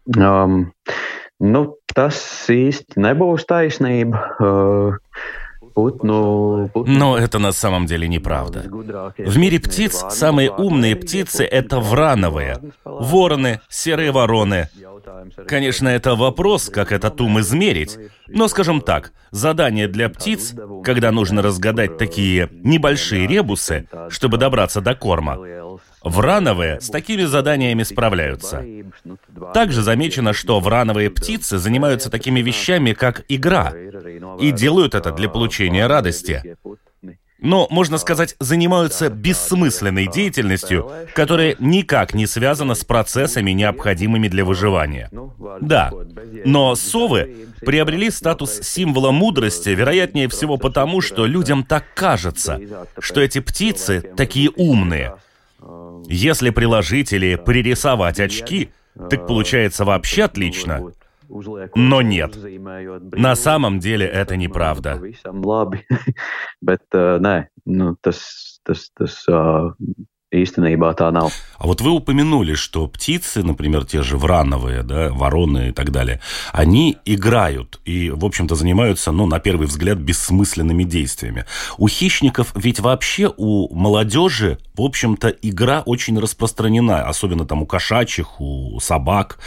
Um, 0.07 0.71
nu, 1.39 1.77
tas 1.93 2.17
īsti 2.49 3.01
nebūs 3.01 3.45
taisnība. 3.49 4.21
Uh, 4.39 4.97
Но 5.75 7.17
это 7.17 7.39
на 7.39 7.51
самом 7.51 7.85
деле 7.85 8.07
неправда. 8.07 8.63
В 9.17 9.37
мире 9.37 9.59
птиц 9.59 10.05
самые 10.09 10.51
умные 10.51 10.95
птицы— 10.95 11.43
это 11.51 11.79
врановые. 11.79 12.59
Вороны, 12.85 13.59
серые 13.69 14.11
вороны. 14.11 14.69
Конечно, 15.47 15.87
это 15.89 16.15
вопрос, 16.15 16.69
как 16.69 16.91
этот 16.91 17.19
ум 17.21 17.39
измерить. 17.39 17.97
Но, 18.27 18.47
скажем 18.47 18.81
так, 18.81 19.11
задание 19.31 19.87
для 19.87 20.09
птиц, 20.09 20.53
когда 20.83 21.11
нужно 21.11 21.41
разгадать 21.41 21.97
такие 21.97 22.49
небольшие 22.51 23.27
ребусы, 23.27 23.87
чтобы 24.09 24.37
добраться 24.37 24.81
до 24.81 24.95
корма, 24.95 25.37
Врановые 26.05 26.79
с 26.81 26.89
такими 26.89 27.23
заданиями 27.23 27.81
справляются. 27.81 28.63
Также 29.55 29.81
замечено, 29.81 30.33
что 30.33 30.59
врановые 30.59 31.09
птицы 31.09 31.57
занимаются 31.57 32.11
такими 32.11 32.41
вещами, 32.41 32.93
как 32.93 33.25
игра, 33.27 33.73
и 34.39 34.51
делают 34.51 34.93
это 34.93 35.11
для 35.11 35.29
получения 35.29 35.87
радости. 35.87 36.57
Но, 37.39 37.67
можно 37.71 37.97
сказать, 37.97 38.35
занимаются 38.39 39.09
бессмысленной 39.09 40.07
деятельностью, 40.07 40.89
которая 41.15 41.55
никак 41.59 42.13
не 42.13 42.27
связана 42.27 42.75
с 42.75 42.85
процессами, 42.85 43.51
необходимыми 43.51 44.27
для 44.27 44.45
выживания. 44.45 45.09
Да, 45.59 45.91
но 46.45 46.75
совы 46.75 47.47
приобрели 47.61 48.11
статус 48.11 48.61
символа 48.61 49.11
мудрости, 49.11 49.69
вероятнее 49.69 50.29
всего 50.29 50.57
потому, 50.57 51.01
что 51.01 51.25
людям 51.25 51.63
так 51.63 51.83
кажется, 51.95 52.59
что 52.99 53.21
эти 53.21 53.39
птицы 53.39 54.01
такие 54.15 54.49
умные, 54.55 55.15
если 56.07 56.49
приложить 56.49 57.13
или 57.13 57.35
пририсовать 57.35 58.19
очки, 58.19 58.71
так 59.09 59.27
получается 59.27 59.85
вообще 59.85 60.23
отлично. 60.23 60.91
Но 61.75 62.01
нет. 62.01 62.37
На 63.11 63.35
самом 63.35 63.79
деле 63.79 64.05
это 64.05 64.35
неправда. 64.37 65.01
īstenībā 70.43 70.93
tā 70.97 71.11
nav. 71.11 71.31
А 71.57 71.67
вот 71.67 71.81
вы 71.81 71.91
упомянули, 71.91 72.53
что 72.55 72.87
птицы, 72.87 73.43
например, 73.43 73.85
те 73.85 74.03
же 74.03 74.17
врановые, 74.17 74.83
да, 74.83 75.09
вороны 75.09 75.69
и 75.69 75.71
так 75.71 75.91
далее, 75.91 76.19
они 76.51 76.97
играют 77.05 77.79
и, 77.85 78.09
в 78.09 78.25
общем-то, 78.25 78.55
занимаются, 78.55 79.11
ну, 79.11 79.25
на 79.25 79.39
первый 79.39 79.67
взгляд, 79.67 79.97
бессмысленными 79.97 80.83
действиями. 80.83 81.45
У 81.77 81.87
хищников 81.87 82.51
ведь 82.55 82.79
вообще 82.79 83.31
у 83.37 83.73
молодежи, 83.73 84.57
в 84.75 84.81
общем-то, 84.81 85.29
игра 85.29 85.81
очень 85.85 86.19
распространена, 86.19 87.03
особенно 87.03 87.45
там 87.45 87.61
у 87.61 87.65
кошачьих, 87.65 88.41
у 88.41 88.79
собак. 88.79 89.39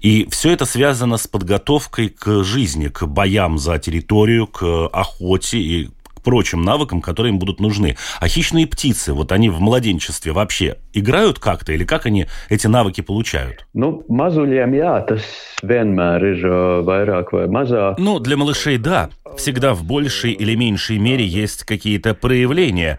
И 0.00 0.28
все 0.30 0.52
это 0.52 0.66
связано 0.66 1.16
с 1.16 1.26
подготовкой 1.26 2.10
к 2.10 2.44
жизни, 2.44 2.88
к 2.88 3.06
боям 3.06 3.58
за 3.58 3.78
территорию, 3.78 4.46
к 4.46 4.88
охоте 4.92 5.58
и 5.58 5.90
прочим 6.24 6.62
навыкам, 6.62 7.00
которые 7.00 7.32
им 7.32 7.38
будут 7.38 7.60
нужны. 7.60 7.96
А 8.20 8.26
хищные 8.26 8.66
птицы, 8.66 9.12
вот 9.12 9.30
они 9.30 9.50
в 9.50 9.60
младенчестве 9.60 10.32
вообще 10.32 10.78
играют 10.92 11.38
как-то 11.38 11.72
или 11.72 11.84
как 11.84 12.06
они 12.06 12.26
эти 12.48 12.66
навыки 12.66 13.00
получают? 13.00 13.66
Ну, 13.74 14.02
мазулiem, 14.08 14.74
jā, 14.74 14.96
tas 15.06 15.22
vienmēr 15.62 16.24
ir 16.32 16.44
vairāk 16.86 17.32
vai 17.34 17.46
mazāk. 17.46 17.98
Ну, 17.98 18.18
для 18.18 18.36
малышей, 18.36 18.78
да. 18.78 19.10
Всегда 19.36 19.74
в 19.74 19.84
большей 19.84 20.32
или 20.32 20.54
меньшей 20.54 20.98
мере 20.98 21.26
есть 21.26 21.64
какие-то 21.64 22.14
проявления. 22.14 22.98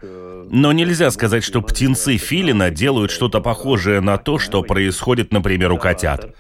Но 0.50 0.72
нельзя 0.72 1.12
сказать, 1.12 1.44
что 1.44 1.62
птенцы 1.62 2.18
филина 2.18 2.70
делают 2.70 3.12
что-то 3.12 3.42
похожее 3.42 4.00
на 4.02 4.18
то, 4.18 4.38
что 4.38 4.62
происходит, 4.62 5.34
например, 5.34 5.72
у 5.72 5.78
котят. 5.78 6.36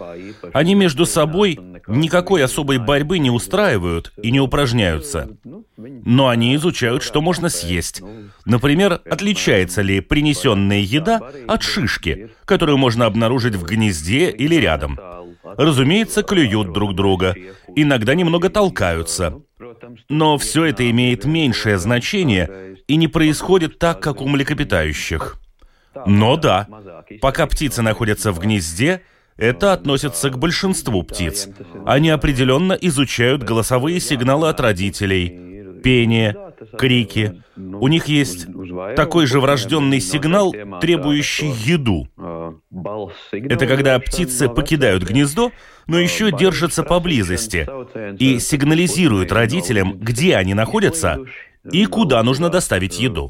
Они 0.53 0.75
между 0.75 1.05
собой 1.05 1.59
никакой 1.87 2.43
особой 2.43 2.77
борьбы 2.77 3.19
не 3.19 3.31
устраивают 3.31 4.13
и 4.21 4.31
не 4.31 4.39
упражняются. 4.39 5.29
Но 5.77 6.29
они 6.29 6.55
изучают, 6.55 7.03
что 7.03 7.21
можно 7.21 7.49
съесть. 7.49 8.01
Например, 8.45 9.01
отличается 9.09 9.81
ли 9.81 10.01
принесенная 10.01 10.79
еда 10.79 11.21
от 11.47 11.63
шишки, 11.63 12.29
которую 12.45 12.77
можно 12.77 13.05
обнаружить 13.05 13.55
в 13.55 13.63
гнезде 13.63 14.29
или 14.29 14.55
рядом. 14.55 14.99
Разумеется, 15.57 16.23
клюют 16.23 16.73
друг 16.73 16.95
друга. 16.95 17.35
Иногда 17.75 18.13
немного 18.13 18.49
толкаются. 18.49 19.41
Но 20.09 20.37
все 20.37 20.65
это 20.65 20.89
имеет 20.89 21.25
меньшее 21.25 21.77
значение 21.77 22.77
и 22.87 22.95
не 22.95 23.07
происходит 23.07 23.79
так, 23.79 24.01
как 24.01 24.21
у 24.21 24.27
млекопитающих. 24.27 25.37
Но 26.05 26.35
да, 26.35 26.67
пока 27.21 27.47
птицы 27.47 27.81
находятся 27.81 28.31
в 28.31 28.39
гнезде, 28.39 29.01
это 29.37 29.73
относится 29.73 30.29
к 30.29 30.37
большинству 30.37 31.03
птиц. 31.03 31.49
Они 31.85 32.09
определенно 32.09 32.73
изучают 32.73 33.43
голосовые 33.43 33.99
сигналы 33.99 34.49
от 34.49 34.59
родителей, 34.59 35.81
пение, 35.83 36.35
крики. 36.77 37.41
У 37.55 37.87
них 37.87 38.07
есть 38.07 38.47
такой 38.95 39.25
же 39.25 39.39
врожденный 39.39 39.99
сигнал, 39.99 40.53
требующий 40.81 41.51
еду. 41.51 42.07
Это 43.31 43.67
когда 43.67 43.97
птицы 43.99 44.49
покидают 44.49 45.03
гнездо, 45.03 45.51
но 45.87 45.99
еще 45.99 46.31
держатся 46.31 46.83
поблизости 46.83 47.67
и 48.21 48.39
сигнализируют 48.39 49.31
родителям, 49.31 49.97
где 49.99 50.35
они 50.35 50.53
находятся 50.53 51.19
и 51.71 51.85
куда 51.85 52.21
нужно 52.23 52.49
доставить 52.49 52.99
еду. 52.99 53.29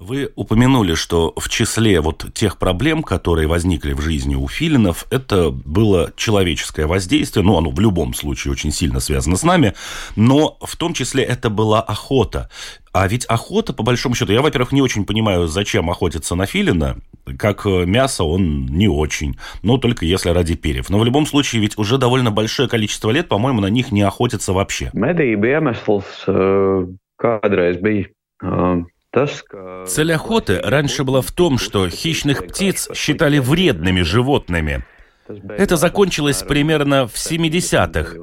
Вы 0.00 0.30
упомянули, 0.36 0.94
что 0.94 1.32
в 1.36 1.48
числе 1.48 2.00
вот 2.00 2.26
тех 2.32 2.58
проблем, 2.58 3.02
которые 3.02 3.48
возникли 3.48 3.94
в 3.94 4.00
жизни 4.00 4.36
у 4.36 4.46
филинов, 4.46 5.06
это 5.10 5.50
было 5.50 6.12
человеческое 6.14 6.86
воздействие, 6.86 7.44
ну, 7.44 7.56
оно 7.58 7.70
в 7.70 7.80
любом 7.80 8.14
случае 8.14 8.52
очень 8.52 8.70
сильно 8.70 9.00
связано 9.00 9.36
с 9.36 9.42
нами, 9.42 9.74
но 10.14 10.56
в 10.60 10.76
том 10.76 10.94
числе 10.94 11.24
это 11.24 11.50
была 11.50 11.82
охота. 11.82 12.48
А 12.92 13.08
ведь 13.08 13.24
охота, 13.26 13.72
по 13.72 13.82
большому 13.82 14.14
счету, 14.14 14.32
я, 14.32 14.40
во-первых, 14.40 14.70
не 14.70 14.82
очень 14.82 15.04
понимаю, 15.04 15.48
зачем 15.48 15.90
охотиться 15.90 16.36
на 16.36 16.46
филина, 16.46 16.98
как 17.36 17.64
мясо 17.64 18.22
он 18.22 18.66
не 18.66 18.86
очень, 18.86 19.36
но 19.62 19.78
только 19.78 20.06
если 20.06 20.30
ради 20.30 20.54
перьев. 20.54 20.90
Но 20.90 21.00
в 21.00 21.04
любом 21.04 21.26
случае, 21.26 21.60
ведь 21.60 21.76
уже 21.76 21.98
довольно 21.98 22.30
большое 22.30 22.68
количество 22.68 23.10
лет, 23.10 23.28
по-моему, 23.28 23.60
на 23.60 23.68
них 23.68 23.90
не 23.90 24.02
охотятся 24.02 24.52
вообще. 24.52 24.92
Medību 24.94 25.58
iemesls 25.58 26.96
kādreiz 27.20 27.82
bija 27.82 28.06
Цель 29.12 30.12
охоты 30.12 30.60
раньше 30.60 31.04
была 31.04 31.22
в 31.22 31.32
том, 31.32 31.58
что 31.58 31.88
хищных 31.88 32.46
птиц 32.46 32.88
считали 32.94 33.38
вредными 33.38 34.02
животными. 34.02 34.84
Это 35.48 35.76
закончилось 35.76 36.42
примерно 36.42 37.06
в 37.06 37.14
70-х. 37.14 38.16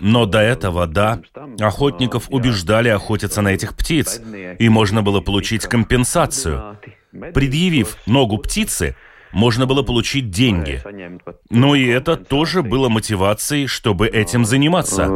Но 0.00 0.26
до 0.26 0.40
этого, 0.40 0.86
да, 0.86 1.20
охотников 1.58 2.30
убеждали 2.30 2.88
охотиться 2.88 3.40
на 3.42 3.48
этих 3.48 3.74
птиц, 3.74 4.20
и 4.58 4.68
можно 4.68 5.02
было 5.02 5.20
получить 5.20 5.66
компенсацию. 5.66 6.78
Предъявив 7.32 7.96
ногу 8.06 8.38
птицы, 8.38 8.94
можно 9.32 9.66
было 9.66 9.82
получить 9.82 10.30
деньги. 10.30 10.80
Но 11.50 11.74
и 11.74 11.86
это 11.86 12.16
тоже 12.16 12.62
было 12.62 12.88
мотивацией, 12.88 13.66
чтобы 13.66 14.06
этим 14.08 14.44
заниматься. 14.44 15.06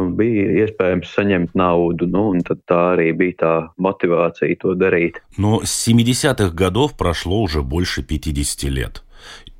Но 5.37 5.61
с 5.63 5.87
70-х 5.87 6.49
годов 6.49 6.97
прошло 6.97 7.41
уже 7.41 7.61
больше 7.61 8.03
50 8.03 8.63
лет. 8.71 9.03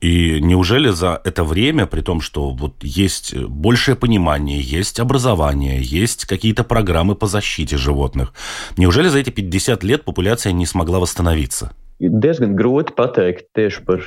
И 0.02 0.42
неужели 0.42 0.90
за 0.90 1.22
это 1.24 1.46
время, 1.46 1.86
при 1.86 2.02
том, 2.02 2.20
что 2.20 2.50
вот 2.50 2.84
есть 2.84 3.34
большее 3.38 3.96
понимание, 3.96 4.60
есть 4.60 5.00
образование, 5.00 5.82
есть 5.82 6.26
какие-то 6.26 6.66
программы 6.66 7.16
по 7.16 7.28
защите 7.28 7.78
животных, 7.78 8.34
неужели 8.76 9.08
за 9.08 9.20
эти 9.20 9.30
50 9.30 9.84
лет 9.86 10.04
популяция 10.04 10.52
не 10.52 10.66
смогла 10.66 11.00
восстановиться? 11.00 11.74
Diezgan 12.10 12.56
grūti 12.58 12.96
pateikt 12.98 13.50
tieši 13.56 13.84
par, 13.88 14.02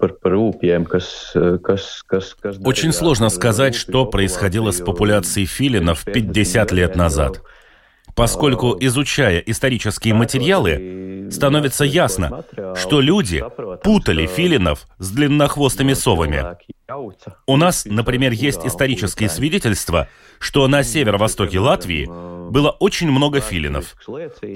par, 0.00 0.14
par 0.22 0.36
ūpiem, 0.38 0.86
kas, 0.88 1.08
kas, 1.64 2.02
kas, 2.06 2.34
kas 2.34 2.58
Очень 2.64 2.92
сложно 2.92 3.28
сказать, 3.28 3.74
что 3.74 4.06
происходило 4.06 4.70
с 4.70 4.80
популяцией 4.80 5.46
филинов 5.46 6.04
50 6.04 6.72
лет 6.72 6.96
назад. 6.96 7.42
Поскольку, 8.14 8.76
изучая 8.78 9.40
исторические 9.40 10.14
материалы, 10.14 11.28
становится 11.32 11.84
ясно, 11.84 12.44
что 12.76 13.00
люди 13.00 13.44
путали 13.82 14.26
филинов 14.26 14.86
с 14.98 15.10
длиннохвостыми 15.10 15.94
совами. 15.94 16.44
У 17.46 17.56
нас, 17.56 17.84
например, 17.86 18.32
есть 18.32 18.64
исторические 18.64 19.28
свидетельства, 19.28 20.08
что 20.38 20.68
на 20.68 20.82
северо-востоке 20.82 21.58
Латвии 21.58 22.08
было 22.54 22.70
очень 22.70 23.10
много 23.10 23.40
филинов. 23.40 23.96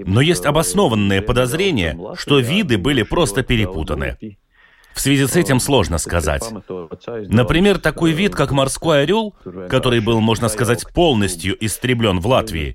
Но 0.06 0.20
есть 0.20 0.46
обоснованные 0.46 1.20
подозрения, 1.20 1.98
что 2.14 2.38
виды 2.38 2.78
были 2.78 3.02
просто 3.02 3.42
перепутаны. 3.42 4.16
В 4.94 5.00
связи 5.00 5.26
с 5.26 5.34
этим 5.34 5.58
сложно 5.58 5.98
сказать. 5.98 6.48
Например, 7.26 7.78
такой 7.78 8.12
вид, 8.12 8.37
как 8.37 8.52
морской 8.52 9.02
орел, 9.02 9.34
который 9.68 9.98
был, 9.98 10.20
можно 10.20 10.48
сказать, 10.48 10.87
полностью 10.94 11.56
истреблен 11.64 12.20
в 12.20 12.26
Латвии, 12.28 12.72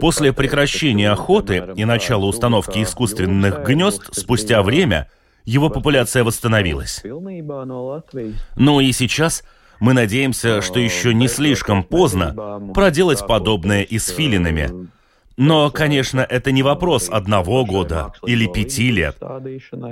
после 0.00 0.32
прекращения 0.32 1.10
охоты 1.12 1.64
и 1.76 1.84
начала 1.84 2.26
установки 2.26 2.82
искусственных 2.82 3.62
гнезд, 3.64 4.12
спустя 4.12 4.62
время 4.64 5.08
его 5.44 5.70
популяция 5.70 6.24
восстановилась. 6.24 7.02
Ну 8.56 8.80
и 8.80 8.92
сейчас 8.92 9.44
Мы 9.80 9.92
надеемся, 9.92 10.60
что 10.60 10.80
еще 10.80 11.14
не 11.14 11.28
слишком 11.28 11.82
поздно 11.82 12.60
проделать 12.74 13.26
подобное 13.26 13.82
и 13.82 13.98
с 13.98 14.08
филинами. 14.08 14.88
Но, 15.36 15.70
конечно, 15.70 16.20
это 16.20 16.50
не 16.50 16.64
вопрос 16.64 17.08
одного 17.08 17.64
года 17.64 18.12
или 18.26 18.46
пяти 18.46 18.90
лет. 18.90 19.16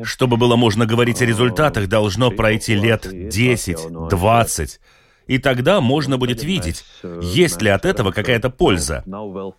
Чтобы 0.03 0.37
было 0.37 0.57
можно 0.57 0.87
говорить 0.87 1.23
о 1.23 1.27
результатах, 1.27 1.89
должно 1.89 2.33
пройти 2.33 2.75
лет 2.75 3.09
10, 3.29 4.09
20. 4.11 4.81
И 5.29 5.39
тогда 5.39 5.81
можно 5.81 6.19
будет 6.19 6.43
видеть, 6.43 6.85
есть 7.21 7.63
ли 7.63 7.71
от 7.71 7.85
этого 7.85 8.11
какая-то 8.11 8.51
польза. 8.51 9.05
Но 9.07 9.55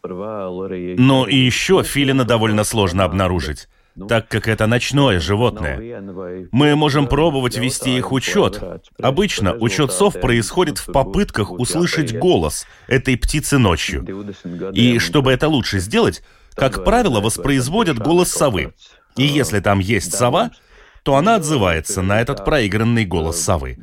и 1.28 1.36
еще 1.36 1.84
филина 1.84 2.26
довольно 2.26 2.66
сложно 2.66 3.06
обнаружить 3.06 3.70
так 4.08 4.28
как 4.28 4.48
это 4.48 4.68
ночное 4.68 5.20
животное. 5.20 6.02
Мы 6.52 6.76
можем 6.76 7.08
пробовать 7.08 7.58
вести 7.58 7.98
их 7.98 8.12
учет. 8.12 8.62
Обычно 9.02 9.56
учет 9.56 9.92
сов 9.92 10.20
происходит 10.20 10.78
в 10.78 10.92
попытках 10.92 11.52
услышать 11.52 12.18
голос 12.18 12.66
этой 12.88 13.18
птицы 13.18 13.58
ночью. 13.58 14.06
И 14.74 15.00
чтобы 15.00 15.32
это 15.32 15.48
лучше 15.48 15.80
сделать, 15.80 16.24
как 16.56 16.84
правило, 16.84 17.20
воспроизводят 17.22 18.00
голос 18.00 18.32
совы. 18.32 18.74
И 19.16 19.24
если 19.24 19.60
там 19.60 19.80
есть 19.80 20.14
сова, 20.14 20.52
то 21.08 21.16
она 21.16 21.36
отзывается 21.36 22.02
на 22.02 22.20
этот 22.20 22.44
проигранный 22.44 23.06
голос 23.06 23.40
совы. 23.40 23.78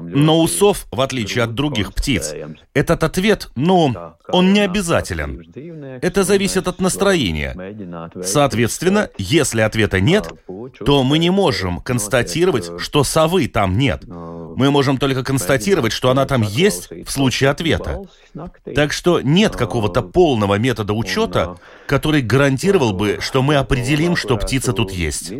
Но 0.00 0.38
у 0.38 0.46
сов, 0.46 0.86
в 0.92 1.00
отличие 1.00 1.44
от 1.44 1.54
других 1.54 1.94
птиц, 1.94 2.34
этот 2.74 3.04
ответ, 3.04 3.48
ну, 3.56 3.94
он 4.28 4.52
не 4.52 4.60
обязателен. 4.60 5.42
Это 6.02 6.24
зависит 6.24 6.68
от 6.68 6.78
настроения. 6.78 7.56
Соответственно, 8.22 9.08
если 9.16 9.62
ответа 9.62 9.98
нет, 10.02 10.30
то 10.84 11.04
мы 11.04 11.18
не 11.18 11.30
можем 11.30 11.80
констатировать, 11.80 12.78
что 12.78 13.02
совы 13.02 13.48
там 13.48 13.78
нет. 13.78 14.04
Мы 14.06 14.70
можем 14.70 14.98
только 14.98 15.24
констатировать, 15.24 15.92
что 15.92 16.10
она 16.10 16.26
там 16.26 16.42
есть 16.42 16.90
в 16.90 17.10
случае 17.10 17.48
ответа. 17.48 18.02
Так 18.74 18.92
что 18.92 19.20
нет 19.20 19.56
какого-то 19.56 20.02
полного 20.02 20.58
метода 20.58 20.92
учета, 20.92 21.56
который 21.86 22.22
гарантировал 22.22 22.92
бы, 22.92 23.18
что 23.20 23.42
мы 23.42 23.56
определим, 23.56 24.16
что 24.16 24.36
птица 24.36 24.72
тут 24.72 24.92
есть. 24.92 25.32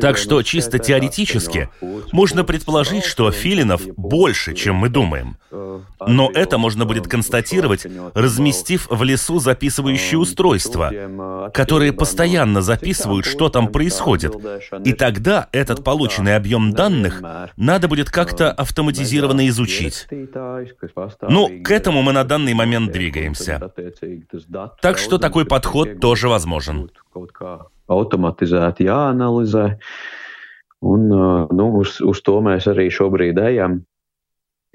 Так 0.00 0.18
что 0.18 0.42
чисто 0.42 0.78
теоретически 0.78 1.68
можно 2.12 2.44
предположить, 2.44 3.04
что 3.04 3.30
филинов 3.30 3.82
больше, 3.96 4.54
чем 4.54 4.76
мы 4.76 4.88
думаем. 4.88 5.36
Но 6.06 6.30
это 6.34 6.58
можно 6.58 6.84
будет 6.84 7.08
констатировать, 7.08 7.86
разместив 8.14 8.88
в 8.90 9.02
лесу 9.02 9.38
записывающие 9.38 10.18
устройства, 10.18 11.50
которые 11.52 11.92
постоянно 11.92 12.62
записывают, 12.62 13.26
что 13.26 13.48
там 13.48 13.68
происходит. 13.68 14.34
И 14.84 14.92
тогда 14.92 15.48
этот 15.52 15.82
полученный 15.84 16.36
объем 16.36 16.72
данных 16.72 17.22
надо 17.56 17.88
будет 17.88 18.10
как-то 18.10 18.52
автоматизированно 18.52 19.48
изучить. 19.48 20.06
Ну, 21.22 21.48
к 21.64 21.70
этому 21.70 22.02
мы 22.02 22.12
на 22.12 22.24
данный 22.24 22.54
момент 22.54 22.92
двигаемся. 22.92 23.60
Так 24.80 24.98
что 24.98 25.18
такой 25.18 25.44
подход 25.44 26.00
тоже 26.00 26.28
возможен. 26.28 26.90
Automatizēti 27.86 28.82
jāanalizē. 28.82 29.78
Un, 30.82 31.08
nu, 31.08 31.66
uz, 31.80 32.00
uz 32.02 32.18
to 32.26 32.40
mēs 32.42 32.66
arī 32.66 32.88
šobrīd 32.90 33.38
ejam, 33.40 33.78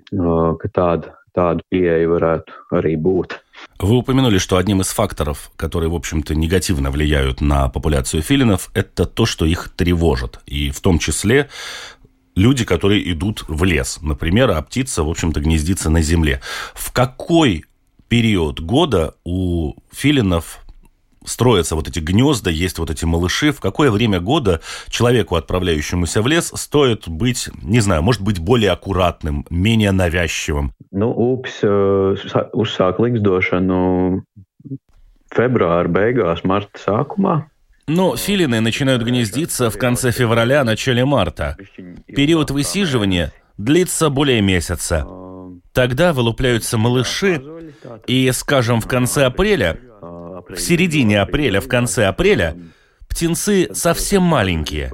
ka 0.10 0.72
tāda, 0.74 1.12
tāda 1.36 1.62
pieeja 1.70 2.08
varētu 2.10 2.56
arī 2.80 2.96
būt. 2.96 3.38
Вы 3.80 3.98
упомянули, 3.98 4.38
что 4.38 4.58
одним 4.58 4.82
из 4.82 4.90
факторов, 4.90 5.52
которые, 5.56 5.90
в 5.90 5.96
общем-то, 5.96 6.34
негативно 6.36 6.90
влияют 6.90 7.42
на 7.42 7.70
популяцию 7.70 8.24
филинов, 8.24 8.72
это 8.74 9.06
то, 9.06 9.26
что 9.26 9.46
их 9.46 9.70
тревожит. 9.70 10.40
И 10.46 10.72
в 10.72 10.80
том 10.80 10.98
числе 10.98 11.50
люди, 12.36 12.66
которые 12.66 13.12
идут 13.12 13.44
в 13.48 13.64
лес, 13.64 14.00
например, 14.02 14.52
а 14.52 14.62
птица, 14.62 15.04
в 15.04 15.10
общем-то, 15.10 15.40
гнездится 15.40 15.90
на 15.90 16.02
земле. 16.02 16.42
В 16.74 16.92
какой 16.92 17.66
период 18.08 18.60
года 18.60 19.16
у 19.24 19.74
филинов 19.92 20.60
строятся 21.26 21.76
вот 21.76 21.88
эти 21.88 22.00
гнезда, 22.00 22.50
есть 22.50 22.80
вот 22.80 22.90
эти 22.90 23.06
малыши, 23.06 23.52
в 23.52 23.60
какое 23.60 23.92
время 23.92 24.20
года 24.20 24.62
человеку, 24.90 25.36
отправляющемуся 25.36 26.22
в 26.22 26.28
лес, 26.28 26.52
стоит 26.56 27.08
быть, 27.08 27.50
не 27.62 27.80
знаю, 27.80 28.02
может 28.02 28.22
быть, 28.22 28.40
более 28.40 28.72
аккуратным, 28.72 29.46
менее 29.50 29.92
навязчивым? 29.92 30.74
Ну, 30.92 31.14
upes 31.14 31.62
uzsāk 32.52 33.00
likstošanu 33.00 34.24
februāra 35.32 35.88
beigās, 35.88 36.44
marta 36.44 36.82
sākumā. 36.82 37.46
Но 37.94 38.16
филины 38.16 38.62
начинают 38.62 39.04
гнездиться 39.04 39.70
в 39.70 39.78
конце 39.78 40.12
февраля, 40.12 40.64
начале 40.64 41.04
марта. 41.04 41.58
Период 42.08 42.50
высиживания 42.50 43.34
длится 43.58 44.10
более 44.10 44.42
месяца. 44.42 45.06
Тогда 45.74 46.14
вылупляются 46.14 46.78
малыши, 46.78 47.44
и, 48.08 48.32
скажем, 48.32 48.80
в 48.80 48.88
конце 48.88 49.26
апреля, 49.26 49.78
в 50.02 50.56
середине 50.58 51.20
апреля, 51.20 51.60
в 51.60 51.68
конце 51.68 52.06
апреля, 52.06 52.56
птенцы 53.10 53.68
совсем 53.74 54.24
маленькие. 54.24 54.90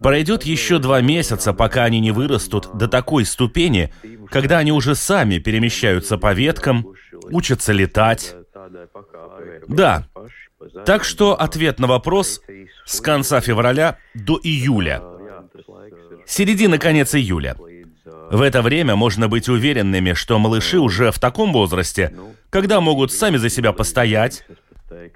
Пройдет 0.00 0.42
еще 0.42 0.80
два 0.80 1.00
месяца, 1.00 1.52
пока 1.52 1.84
они 1.84 2.00
не 2.00 2.10
вырастут 2.10 2.76
до 2.76 2.88
такой 2.88 3.24
ступени, 3.24 3.94
когда 4.30 4.58
они 4.58 4.72
уже 4.72 4.96
сами 4.96 5.38
перемещаются 5.38 6.18
по 6.18 6.32
веткам, 6.32 6.88
учатся 7.30 7.72
летать. 7.72 8.34
Да, 9.68 10.08
так 10.84 11.04
что 11.04 11.34
ответ 11.34 11.78
на 11.78 11.86
вопрос 11.86 12.40
с 12.84 13.00
конца 13.00 13.40
февраля 13.40 13.98
до 14.14 14.38
июля. 14.42 15.02
Середина-конец 16.26 17.14
июля. 17.14 17.56
В 18.30 18.40
это 18.40 18.62
время 18.62 18.96
можно 18.96 19.28
быть 19.28 19.48
уверенными, 19.48 20.14
что 20.14 20.38
малыши 20.38 20.78
уже 20.78 21.10
в 21.10 21.18
таком 21.18 21.52
возрасте, 21.52 22.16
когда 22.50 22.80
могут 22.80 23.12
сами 23.12 23.36
за 23.36 23.48
себя 23.48 23.72
постоять 23.72 24.46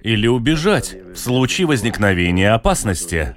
или 0.02 0.26
убежать 0.26 0.96
в 1.14 1.16
случае 1.16 1.66
возникновения 1.66 2.52
опасности. 2.52 3.34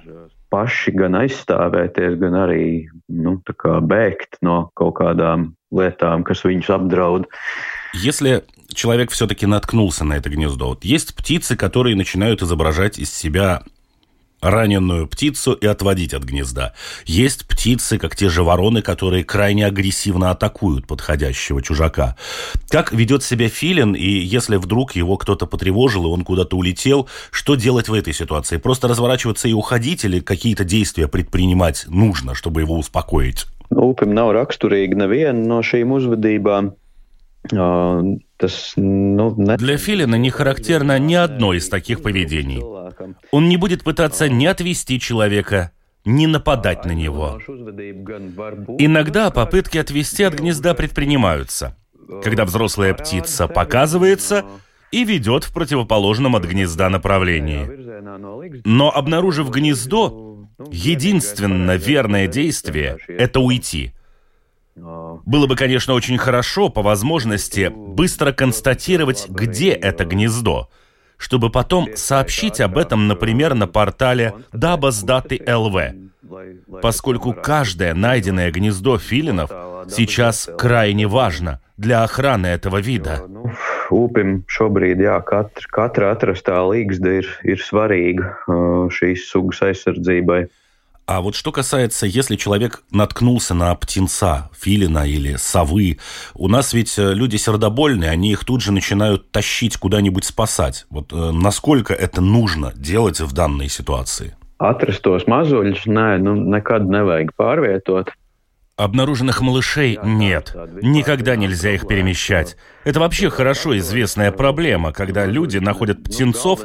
Paši 0.52 0.92
gan 0.92 1.16
aizstāvēties, 1.16 2.18
gan 2.20 2.34
arī 2.36 2.84
nu, 3.08 3.38
bēgt 3.40 4.36
no 4.44 4.68
kaut 4.76 4.98
kādām 4.98 5.54
lietām, 5.72 6.26
kas 6.28 6.44
viņus 6.44 6.68
apdraud. 6.76 7.24
Если 7.94 8.42
человек 8.74 9.10
все-таки 9.10 9.46
наткнулся 9.46 10.04
на 10.04 10.14
это 10.14 10.30
гнездо, 10.30 10.68
вот 10.68 10.84
есть 10.84 11.14
птицы, 11.14 11.56
которые 11.56 11.96
начинают 11.96 12.42
изображать 12.42 12.98
из 12.98 13.12
себя 13.12 13.62
раненую 14.42 15.06
птицу 15.06 15.52
и 15.52 15.66
отводить 15.66 16.12
от 16.12 16.24
гнезда. 16.24 16.74
Есть 17.06 17.46
птицы, 17.46 17.96
как 17.98 18.16
те 18.16 18.28
же 18.28 18.42
вороны, 18.42 18.82
которые 18.82 19.24
крайне 19.24 19.64
агрессивно 19.64 20.30
атакуют 20.32 20.86
подходящего 20.86 21.62
чужака. 21.62 22.16
Как 22.68 22.92
ведет 22.92 23.22
себя 23.22 23.48
филин, 23.48 23.94
и 23.94 24.04
если 24.04 24.56
вдруг 24.56 24.96
его 24.96 25.16
кто-то 25.16 25.46
потревожил, 25.46 26.06
и 26.06 26.08
он 26.08 26.24
куда-то 26.24 26.56
улетел, 26.56 27.08
что 27.30 27.54
делать 27.54 27.88
в 27.88 27.94
этой 27.94 28.12
ситуации? 28.12 28.56
Просто 28.56 28.88
разворачиваться 28.88 29.48
и 29.48 29.52
уходить, 29.52 30.04
или 30.04 30.18
какие-то 30.18 30.64
действия 30.64 31.06
предпринимать 31.06 31.86
нужно, 31.88 32.34
чтобы 32.34 32.60
его 32.62 32.76
успокоить? 32.76 33.46
Upim 33.72 34.12
nav 34.12 34.34
raksturīga 34.36 34.98
neviena 35.00 35.46
no 35.48 35.62
šīm 35.64 35.94
uzvedībām. 35.96 36.72
Для 38.76 39.76
Филина 39.76 40.16
не 40.16 40.30
характерно 40.30 40.98
ни 40.98 41.14
одно 41.14 41.54
из 41.54 41.68
таких 41.68 42.02
поведений. 42.02 42.62
Он 43.30 43.48
не 43.48 43.56
будет 43.56 43.84
пытаться 43.84 44.28
ни 44.28 44.46
отвести 44.46 44.98
человека, 44.98 45.72
ни 46.04 46.26
нападать 46.26 46.84
на 46.84 46.92
него. 46.92 47.38
Иногда 48.78 49.30
попытки 49.30 49.78
отвести 49.78 50.24
от 50.24 50.34
гнезда 50.34 50.74
предпринимаются, 50.74 51.76
когда 52.22 52.44
взрослая 52.44 52.94
птица 52.94 53.46
показывается 53.46 54.44
и 54.90 55.04
ведет 55.04 55.44
в 55.44 55.52
противоположном 55.52 56.36
от 56.36 56.44
гнезда 56.44 56.90
направлении. 56.90 58.62
Но 58.64 58.90
обнаружив 58.90 59.50
гнездо, 59.50 60.48
единственно 60.70 61.76
верное 61.76 62.26
действие— 62.26 62.98
это 63.08 63.40
уйти— 63.40 63.92
было 64.74 65.46
бы, 65.46 65.56
конечно, 65.56 65.94
очень 65.94 66.18
хорошо, 66.18 66.68
по 66.68 66.82
возможности, 66.82 67.70
быстро 67.74 68.32
констатировать, 68.32 69.28
где 69.28 69.72
это 69.72 70.04
гнездо, 70.04 70.68
чтобы 71.16 71.50
потом 71.50 71.88
сообщить 71.94 72.60
об 72.60 72.78
этом, 72.78 73.06
например, 73.06 73.54
на 73.54 73.66
портале 73.66 74.34
Dabas.lv, 74.52 76.10
поскольку 76.80 77.34
каждое 77.34 77.94
найденное 77.94 78.50
гнездо 78.50 78.98
филинов 78.98 79.50
сейчас 79.90 80.48
крайне 80.58 81.06
важно 81.06 81.60
для 81.76 82.02
охраны 82.04 82.46
этого 82.46 82.80
вида. 82.80 83.22
Upim 83.92 84.46
šobrīd, 84.48 85.02
jā, 85.04 85.18
katra, 85.26 85.66
katra 85.68 86.12
atrastā 86.14 86.56
līgzda 86.64 87.18
ir, 87.20 87.28
ir 87.44 87.60
svarīga 87.60 88.30
šīs 88.88 89.26
sugas 89.28 89.60
aizsardzībai. 89.66 90.46
А 91.06 91.20
вот 91.20 91.34
что 91.34 91.50
касается, 91.52 92.06
если 92.06 92.36
человек 92.36 92.84
наткнулся 92.90 93.54
на 93.54 93.74
птенца, 93.74 94.50
филина 94.56 95.06
или 95.06 95.34
совы, 95.36 95.98
у 96.34 96.48
нас 96.48 96.72
ведь 96.72 96.96
э, 96.98 97.12
люди 97.12 97.36
сердобольные, 97.36 98.10
они 98.10 98.30
их 98.30 98.44
тут 98.44 98.62
же 98.62 98.72
начинают 98.72 99.30
тащить 99.30 99.76
куда-нибудь 99.76 100.24
спасать. 100.24 100.86
Вот 100.90 101.12
э, 101.12 101.30
насколько 101.32 101.92
это 101.92 102.20
нужно 102.20 102.72
делать 102.76 103.20
в 103.20 103.32
данной 103.32 103.68
ситуации? 103.68 104.36
Atrast 104.62 105.02
tos 105.02 105.24
mazuļus, 105.26 105.88
nē, 105.90 106.20
nu, 106.22 106.36
nekad 106.54 106.86
nevajag 106.86 107.32
pārvietot. 107.34 108.12
Обнаруженных 108.76 109.42
малышей 109.42 109.98
нет. 110.02 110.56
Никогда 110.82 111.36
нельзя 111.36 111.72
их 111.72 111.86
перемещать. 111.86 112.56
Это 112.84 113.00
вообще 113.00 113.28
хорошо 113.28 113.76
известная 113.78 114.32
проблема, 114.32 114.92
когда 114.92 115.26
люди 115.26 115.58
находят 115.58 116.02
птенцов, 116.02 116.64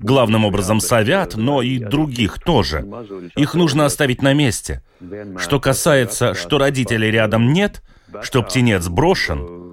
главным 0.00 0.44
образом 0.44 0.80
совят, 0.80 1.36
но 1.36 1.62
и 1.62 1.78
других 1.78 2.40
тоже. 2.40 2.84
Их 3.36 3.54
нужно 3.54 3.86
оставить 3.86 4.20
на 4.20 4.32
месте. 4.34 4.82
Что 5.38 5.60
касается, 5.60 6.34
что 6.34 6.58
родителей 6.58 7.10
рядом 7.10 7.52
нет, 7.52 7.82
что 8.22 8.42
птенец 8.42 8.88
брошен, 8.88 9.63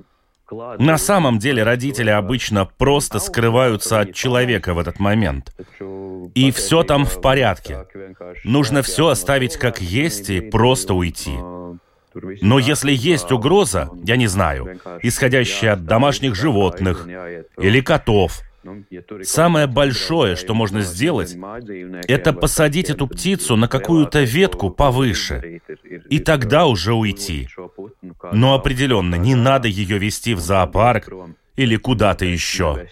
на 0.52 0.98
самом 0.98 1.40
деле 1.40 1.64
родители 1.64 2.10
обычно 2.10 2.66
просто 2.66 3.20
скрываются 3.20 4.00
от 4.02 4.14
человека 4.14 4.74
в 4.74 4.80
этот 4.80 5.00
момент. 5.00 5.54
И 6.36 6.52
все 6.52 6.84
там 6.84 7.06
в 7.06 7.22
порядке. 7.22 7.86
Нужно 8.44 8.82
все 8.82 9.08
оставить 9.08 9.58
как 9.58 9.82
есть 9.82 10.30
и 10.30 10.42
просто 10.42 10.94
уйти. 10.94 11.38
Но 12.42 12.60
если 12.60 12.92
есть 12.92 13.32
угроза, 13.32 13.90
я 14.04 14.18
не 14.18 14.28
знаю, 14.28 14.80
исходящая 15.02 15.74
от 15.74 15.86
домашних 15.86 16.36
животных 16.36 17.08
или 17.58 17.80
котов, 17.80 18.42
Самое 19.24 19.67
большое, 19.67 20.36
что 20.36 20.54
можно 20.54 20.82
сделать, 20.82 21.36
это 22.08 22.34
посадить 22.34 22.89
эту 22.89 23.08
птицу 23.08 23.56
на 23.56 23.67
какую-то 23.67 24.21
ветку 24.21 24.69
повыше, 24.69 25.62
и 26.10 26.19
тогда 26.19 26.65
уже 26.67 26.93
уйти. 26.93 27.47
Но 28.32 28.54
определенно 28.54 29.15
не 29.15 29.36
надо 29.36 29.67
ее 29.67 29.97
вести 29.97 30.34
в 30.34 30.39
зоопарк 30.39 31.10
или 31.56 31.76
куда-то 31.76 32.26
еще. 32.26 32.88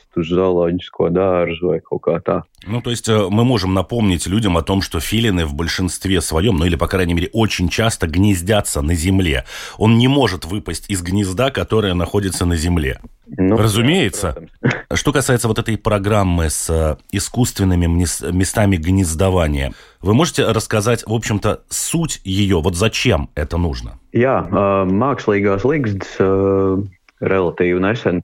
Ну, 2.68 2.82
то 2.82 2.90
есть 2.90 3.08
э, 3.08 3.28
мы 3.30 3.46
можем 3.46 3.74
напомнить 3.74 4.28
людям 4.28 4.58
о 4.58 4.62
том, 4.62 4.82
что 4.82 5.00
филины 5.00 5.46
в 5.46 5.54
большинстве 5.54 6.22
своем, 6.22 6.58
ну 6.58 6.66
или, 6.66 6.76
по 6.76 6.88
крайней 6.88 7.14
мере, 7.14 7.30
очень 7.32 7.70
часто 7.70 8.08
гнездятся 8.08 8.82
на 8.82 8.96
земле. 8.96 9.46
Он 9.78 9.98
не 9.98 10.08
может 10.08 10.46
выпасть 10.46 10.90
из 10.90 11.02
гнезда, 11.02 11.52
которое 11.52 11.94
находится 11.94 12.46
на 12.46 12.58
земле. 12.58 13.00
Ну, 13.28 13.58
Разумеется. 13.58 14.48
Да, 14.62 14.72
что 14.96 15.14
касается 15.14 15.48
вот 15.48 15.60
этой 15.60 15.78
программы 15.78 16.50
с 16.50 16.70
э, 16.70 16.98
искусственными 17.12 17.86
местами 17.86 18.76
гнездования, 18.76 19.74
вы 20.02 20.14
можете 20.14 20.46
рассказать, 20.46 21.04
в 21.06 21.14
общем-то, 21.14 21.62
суть 21.70 22.22
ее, 22.24 22.62
вот 22.62 22.76
зачем 22.76 23.30
это 23.36 23.58
нужно? 23.58 24.00
Jā, 24.12 24.48
uh, 24.50 24.86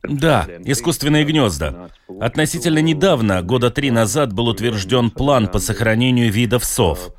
да, 0.04 0.48
искусственные 0.64 1.26
гнезда. 1.26 1.90
Относительно 2.22 2.80
недавно, 2.80 3.42
года 3.42 3.70
три 3.70 3.92
назад, 3.92 4.32
был 4.32 4.48
утвержден 4.48 5.12
план 5.12 5.48
по 5.48 5.60
сохранению 5.60 6.32
видов 6.32 6.64
сов. 6.64 7.12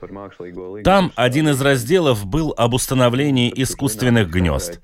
Там 0.84 1.12
один 1.16 1.50
из 1.50 1.60
разделов 1.60 2.24
был 2.26 2.54
об 2.56 2.74
установлении 2.74 3.52
искусственных 3.54 4.30
гнезд. 4.30 4.80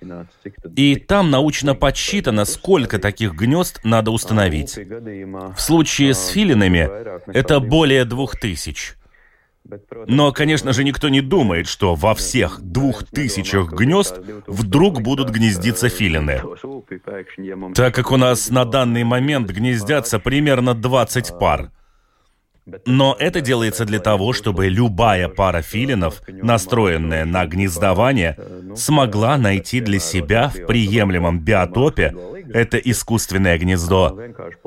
И 0.76 0.96
там 0.96 1.30
научно 1.30 1.74
подсчитано, 1.74 2.44
сколько 2.44 2.98
таких 2.98 3.34
гнезд 3.34 3.80
надо 3.84 4.10
установить. 4.10 4.76
В 4.76 5.60
случае 5.60 6.14
с 6.14 6.28
филинами 6.28 6.90
это 7.32 7.60
более 7.60 8.04
двух 8.04 8.36
тысяч. 8.38 8.96
Но, 10.06 10.32
конечно 10.32 10.72
же, 10.72 10.84
никто 10.84 11.08
не 11.08 11.20
думает, 11.20 11.68
что 11.68 11.94
во 11.94 12.14
всех 12.14 12.60
двух 12.60 13.04
тысячах 13.04 13.72
гнезд 13.72 14.18
вдруг 14.46 15.02
будут 15.02 15.30
гнездиться 15.30 15.88
филины. 15.88 16.42
Так 17.74 17.94
как 17.94 18.10
у 18.10 18.16
нас 18.16 18.50
на 18.50 18.64
данный 18.64 19.04
момент 19.04 19.50
гнездятся 19.50 20.18
примерно 20.18 20.74
20 20.74 21.38
пар. 21.38 21.70
Но 22.86 23.16
это 23.18 23.40
делается 23.40 23.84
для 23.84 23.98
того, 23.98 24.32
чтобы 24.32 24.68
любая 24.68 25.28
пара 25.28 25.62
филинов, 25.62 26.22
настроенная 26.28 27.24
на 27.24 27.44
гнездование, 27.46 28.38
смогла 28.76 29.36
найти 29.36 29.80
для 29.80 29.98
себя 29.98 30.48
в 30.48 30.66
приемлемом 30.66 31.40
биотопе 31.40 32.14
это 32.52 32.76
искусственное 32.78 33.58
гнездо, 33.58 34.18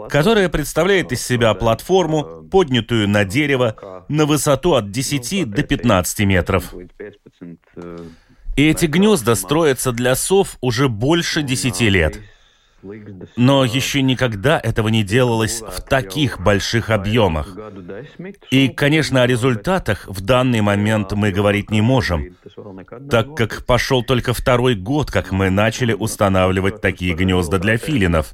которое 0.09 0.49
представляет 0.49 1.11
из 1.11 1.25
себя 1.25 1.53
платформу, 1.53 2.43
поднятую 2.51 3.07
на 3.09 3.25
дерево 3.25 4.03
на 4.07 4.25
высоту 4.25 4.73
от 4.73 4.91
10 4.91 5.49
до 5.49 5.63
15 5.63 6.19
метров. 6.21 6.73
И 8.55 8.67
эти 8.67 8.85
гнезда 8.85 9.35
строятся 9.35 9.91
для 9.91 10.15
сов 10.15 10.57
уже 10.61 10.87
больше 10.87 11.41
10 11.41 11.81
лет. 11.81 12.19
Но 13.35 13.65
еще 13.65 14.01
никогда 14.01 14.59
этого 14.59 14.89
не 14.89 15.03
делалось 15.03 15.61
в 15.61 15.81
таких 15.81 16.39
больших 16.39 16.89
объемах. 16.89 17.55
И, 18.51 18.67
конечно, 18.69 19.23
о 19.23 19.27
результатах 19.27 20.07
в 20.07 20.21
данный 20.21 20.61
момент 20.61 21.11
мы 21.13 21.31
говорить 21.31 21.71
не 21.71 21.81
можем, 21.81 22.35
так 23.09 23.35
как 23.35 23.65
пошел 23.65 24.03
только 24.03 24.33
второй 24.33 24.75
год, 24.75 25.11
как 25.11 25.31
мы 25.31 25.49
начали 25.49 25.93
устанавливать 25.93 26.81
такие 26.81 27.13
гнезда 27.13 27.59
для 27.59 27.77
филинов. 27.77 28.33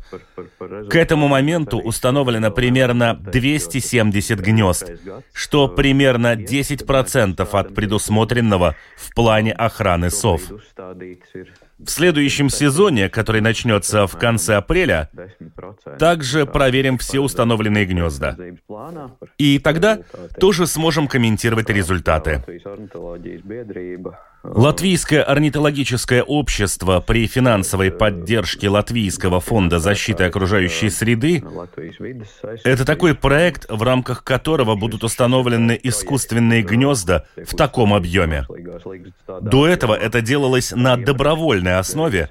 К 0.89 0.95
этому 0.95 1.27
моменту 1.27 1.79
установлено 1.79 2.51
примерно 2.51 3.13
270 3.13 4.39
гнезд, 4.39 4.91
что 5.33 5.67
примерно 5.67 6.35
10% 6.35 7.47
от 7.51 7.75
предусмотренного 7.75 8.75
в 8.97 9.13
плане 9.13 9.53
охраны 9.53 10.09
сов. 10.09 10.41
В 11.85 11.89
следующем 11.89 12.49
сезоне, 12.49 13.09
который 13.09 13.41
начнется 13.41 14.05
в 14.05 14.17
конце 14.17 14.55
апреля, 14.55 15.09
также 15.97 16.45
проверим 16.45 16.97
все 16.97 17.19
установленные 17.19 17.85
гнезда. 17.85 18.37
И 19.37 19.59
тогда 19.59 19.99
тоже 20.39 20.67
сможем 20.67 21.07
комментировать 21.07 21.69
результаты. 21.69 22.43
Латвийское 24.43 25.21
орнитологическое 25.21 26.23
общество 26.23 26.99
при 26.99 27.27
финансовой 27.27 27.91
поддержке 27.91 28.69
Латвийского 28.69 29.39
фонда 29.39 29.77
защиты 29.79 30.23
окружающей 30.23 30.89
среды– 30.89 31.43
это 32.63 32.83
такой 32.83 33.13
проект, 33.13 33.69
в 33.69 33.83
рамках 33.83 34.23
которого 34.23 34.75
будут 34.75 35.03
установлены 35.03 35.79
искусственные 35.81 36.63
гнезда 36.63 37.25
в 37.35 37.55
таком 37.55 37.93
объеме. 37.93 38.47
До 39.41 39.67
этого 39.67 39.93
это 39.93 40.21
делалось 40.21 40.71
на 40.71 40.97
добровольной 40.97 41.77
основе 41.77 42.29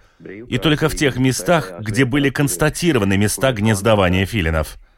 и 0.48 0.58
только 0.58 0.88
в 0.88 0.96
тех 0.96 1.16
местах, 1.16 1.72
где 1.80 2.04
были 2.04 2.30
констатированы 2.30 3.16
места 3.16 3.52
гнездования 3.52 4.26
филинов– 4.26 4.78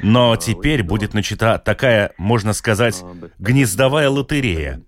но 0.00 0.36
теперь 0.36 0.82
будет 0.82 1.14
начата 1.14 1.58
такая, 1.58 2.12
можно 2.18 2.52
сказать, 2.52 3.02
гнездовая 3.38 4.08
лотерея. 4.08 4.80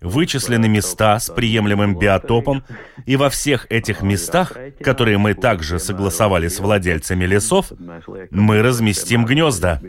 Вычислены 0.00 0.68
места 0.68 1.18
с 1.18 1.28
приемлемым 1.30 1.98
биотопом, 1.98 2.64
и 3.04 3.16
во 3.16 3.28
всех 3.28 3.66
этих 3.70 4.02
местах, 4.02 4.56
которые 4.80 5.18
мы 5.18 5.34
также 5.34 5.78
согласовали 5.78 6.48
с 6.48 6.60
владельцами 6.60 7.24
лесов, 7.24 7.72
мы 8.30 8.62
разместим 8.62 9.26
гнезда 9.26 9.80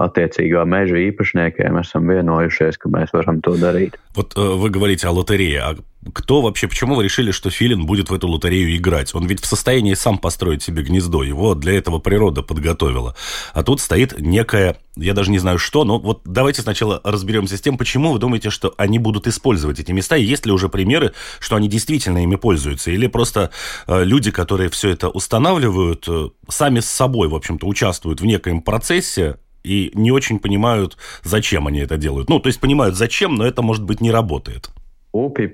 attiecīgā 0.00 0.64
meža 0.68 1.00
īpašniekiem 1.08 1.80
esam 1.82 2.08
vienojušies, 2.10 2.78
ka 2.80 2.92
mēs 2.92 3.12
varam 3.16 3.42
to 3.44 3.56
darīt. 3.60 3.98
Вот 4.14 4.36
э, 4.36 4.40
вы 4.40 4.70
говорите 4.70 5.08
о 5.08 5.12
лотерее. 5.12 5.60
А 5.60 5.76
кто 6.12 6.42
вообще, 6.42 6.66
почему 6.66 6.96
вы 6.96 7.04
решили, 7.04 7.30
что 7.30 7.48
филин 7.50 7.86
будет 7.86 8.10
в 8.10 8.14
эту 8.14 8.28
лотерею 8.28 8.76
играть? 8.76 9.14
Он 9.14 9.26
ведь 9.26 9.40
в 9.40 9.46
состоянии 9.46 9.94
сам 9.94 10.18
построить 10.18 10.62
себе 10.62 10.82
гнездо. 10.82 11.22
Его 11.22 11.54
для 11.54 11.74
этого 11.78 12.00
природа 12.00 12.42
подготовила. 12.42 13.14
А 13.54 13.62
тут 13.62 13.80
стоит 13.80 14.18
некая, 14.18 14.76
я 14.96 15.14
даже 15.14 15.30
не 15.30 15.38
знаю 15.38 15.58
что, 15.58 15.84
но 15.84 16.00
вот 16.00 16.22
давайте 16.24 16.62
сначала 16.62 17.00
разберемся 17.04 17.56
с 17.56 17.60
тем, 17.60 17.78
почему 17.78 18.12
вы 18.12 18.18
думаете, 18.18 18.50
что 18.50 18.74
они 18.78 18.98
будут 18.98 19.28
использовать 19.28 19.78
эти 19.78 19.92
места, 19.92 20.16
есть 20.16 20.44
ли 20.44 20.52
уже 20.52 20.68
примеры, 20.68 21.12
что 21.38 21.54
они 21.54 21.68
действительно 21.68 22.22
ими 22.22 22.34
пользуются, 22.34 22.90
или 22.90 23.06
просто 23.06 23.50
э, 23.86 24.02
люди, 24.04 24.32
которые 24.32 24.70
все 24.70 24.90
это 24.90 25.08
устанавливают, 25.08 26.06
э, 26.08 26.30
сами 26.48 26.80
с 26.80 26.86
собой, 26.86 27.28
в 27.28 27.34
общем-то, 27.34 27.66
участвуют 27.66 28.20
в 28.20 28.26
некоем 28.26 28.60
процессе, 28.60 29.36
и 29.64 29.90
не 29.94 30.10
очень 30.10 30.38
понимают, 30.38 30.96
зачем 31.22 31.66
они 31.66 31.80
это 31.80 31.96
делают. 31.96 32.28
Ну, 32.28 32.40
то 32.40 32.48
есть 32.48 32.60
понимают, 32.60 32.96
зачем, 32.96 33.34
но 33.34 33.46
это, 33.46 33.62
может 33.62 33.84
быть, 33.84 34.00
не 34.00 34.10
работает. 34.10 34.70
Upi 35.12 35.50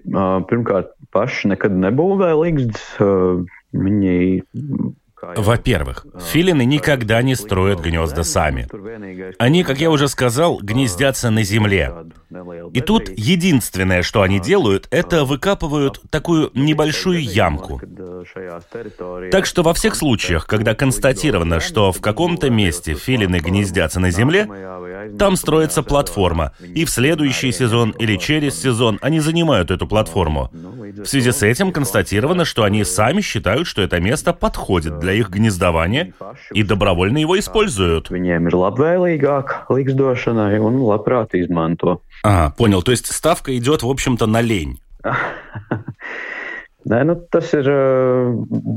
pirmkārt 0.46 0.92
paši 1.10 1.48
nekad 1.50 1.74
nebūvēja 1.74 2.36
līgstas. 2.38 3.48
Viņi 3.74 4.44
во-первых, 5.22 6.06
филины 6.32 6.64
никогда 6.64 7.22
не 7.22 7.34
строят 7.34 7.80
гнезда 7.80 8.22
сами. 8.22 8.68
Они, 9.38 9.64
как 9.64 9.78
я 9.78 9.90
уже 9.90 10.08
сказал, 10.08 10.58
гнездятся 10.58 11.30
на 11.30 11.42
земле. 11.42 11.92
И 12.72 12.80
тут 12.80 13.08
единственное, 13.08 14.02
что 14.02 14.22
они 14.22 14.38
делают, 14.38 14.86
это 14.90 15.24
выкапывают 15.24 16.00
такую 16.10 16.50
небольшую 16.54 17.22
ямку. 17.22 17.80
Так 19.30 19.46
что 19.46 19.62
во 19.62 19.74
всех 19.74 19.94
случаях, 19.94 20.46
когда 20.46 20.74
констатировано, 20.74 21.60
что 21.60 21.92
в 21.92 22.00
каком-то 22.00 22.50
месте 22.50 22.94
филины 22.94 23.38
гнездятся 23.38 24.00
на 24.00 24.10
земле, 24.10 24.46
Там 25.18 25.36
строится 25.36 25.82
платформа, 25.82 26.52
и 26.60 26.84
в 26.84 26.90
следующий 26.90 27.52
сезон 27.52 27.90
или 27.90 28.16
через 28.16 28.60
сезон 28.60 28.98
они 29.00 29.20
занимают 29.20 29.70
эту 29.70 29.86
платформу. 29.86 30.50
В 30.52 31.06
связи 31.06 31.30
с 31.30 31.42
этим 31.42 31.72
констатировано, 31.72 32.44
что 32.44 32.64
они 32.64 32.84
сами 32.84 33.20
считают, 33.20 33.66
что 33.66 33.82
это 33.82 34.00
место 34.00 34.32
подходит 34.32 34.98
для 34.98 35.07
их 35.12 35.30
гнездования 35.30 36.12
и 36.52 36.62
добровольно 36.62 37.18
его 37.18 37.38
используют. 37.38 38.10
А, 42.24 42.50
понял. 42.50 42.82
То 42.82 42.90
есть 42.90 43.06
ставка 43.06 43.56
идет, 43.56 43.82
в 43.82 43.88
общем-то, 43.88 44.26
на 44.26 44.40
лень. 44.40 44.80
Nē, 46.88 47.02
nu, 47.04 47.14
tas 47.30 47.50
ir 47.52 47.66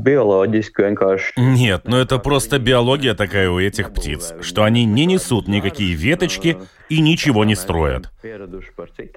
биологически 0.04 0.82
vienkārši. 0.84 1.32
Нет, 1.38 1.86
ну 1.86 1.96
это 1.96 2.18
просто 2.18 2.58
биология 2.58 3.14
такая 3.14 3.48
у 3.48 3.58
этих 3.58 3.92
птиц, 3.92 4.34
что 4.42 4.64
они 4.64 4.84
не 4.84 5.06
несут 5.06 5.48
никакие 5.48 5.94
веточки 5.94 6.58
и 6.90 7.00
ничего 7.00 7.44
не 7.44 7.54
строят. 7.54 8.10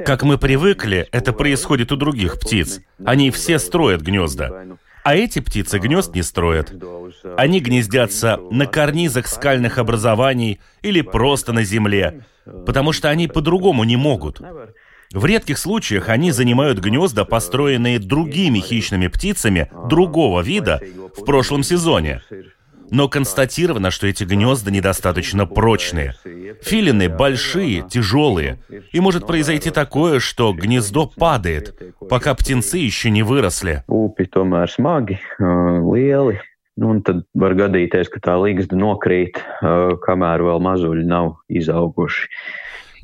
Как 0.06 0.24
мы 0.24 0.38
привыкли, 0.38 1.08
это 1.12 1.34
происходит 1.34 1.92
у 1.92 1.96
других 1.98 2.40
птиц. 2.40 2.80
Они 3.04 3.32
все 3.32 3.60
строят 3.60 4.02
гнезда. 4.02 4.78
А 5.06 5.16
эти 5.16 5.38
птицы 5.38 5.78
гнезд 5.78 6.16
не 6.16 6.24
строят. 6.24 6.74
Они 7.38 7.60
гнездятся 7.60 8.40
на 8.50 8.66
карнизах 8.66 9.28
скальных 9.28 9.78
образований 9.78 10.60
или 10.82 11.02
просто 11.02 11.54
на 11.54 11.64
земле, 11.64 12.26
потому 12.66 12.92
что 12.92 13.10
они 13.10 13.28
по-другому 13.28 13.84
не 13.84 13.98
могут. 13.98 14.42
В 15.14 15.24
редких 15.26 15.60
случаях 15.60 16.10
они 16.10 16.32
занимают 16.32 16.80
гнезда, 16.80 17.24
построенные 17.24 18.00
другими 18.00 18.58
хищными 18.58 19.06
птицами 19.06 19.70
другого 19.88 20.42
вида 20.42 20.82
в 21.16 21.24
прошлом 21.24 21.62
сезоне. 21.62 22.24
Но 22.92 23.08
констатировано, 23.08 23.92
что 23.92 24.08
эти 24.08 24.24
гнезда 24.24 24.72
недостаточно 24.72 25.46
прочные. 25.46 26.16
Филины 26.62 27.10
большие, 27.10 27.82
тяжелые. 27.90 28.60
И 28.92 29.00
может 29.00 29.28
произойти 29.28 29.72
такое, 29.72 30.20
что 30.20 30.54
гнездо 30.54 31.08
падает, 31.08 31.76
пока 32.10 32.34
птенцы 32.34 32.78
еще 32.78 33.10
не 33.10 33.24
выросли. 33.24 33.84
Nu, 36.78 36.90
un 36.92 37.00
tad 37.08 37.24
var 37.32 37.54
gadīties, 37.56 38.10
ka 38.12 38.20
tā 38.20 38.34
līgsta 38.36 38.76
nokrīt, 38.76 39.40
kamēr 39.64 40.44
vēl. 40.44 40.60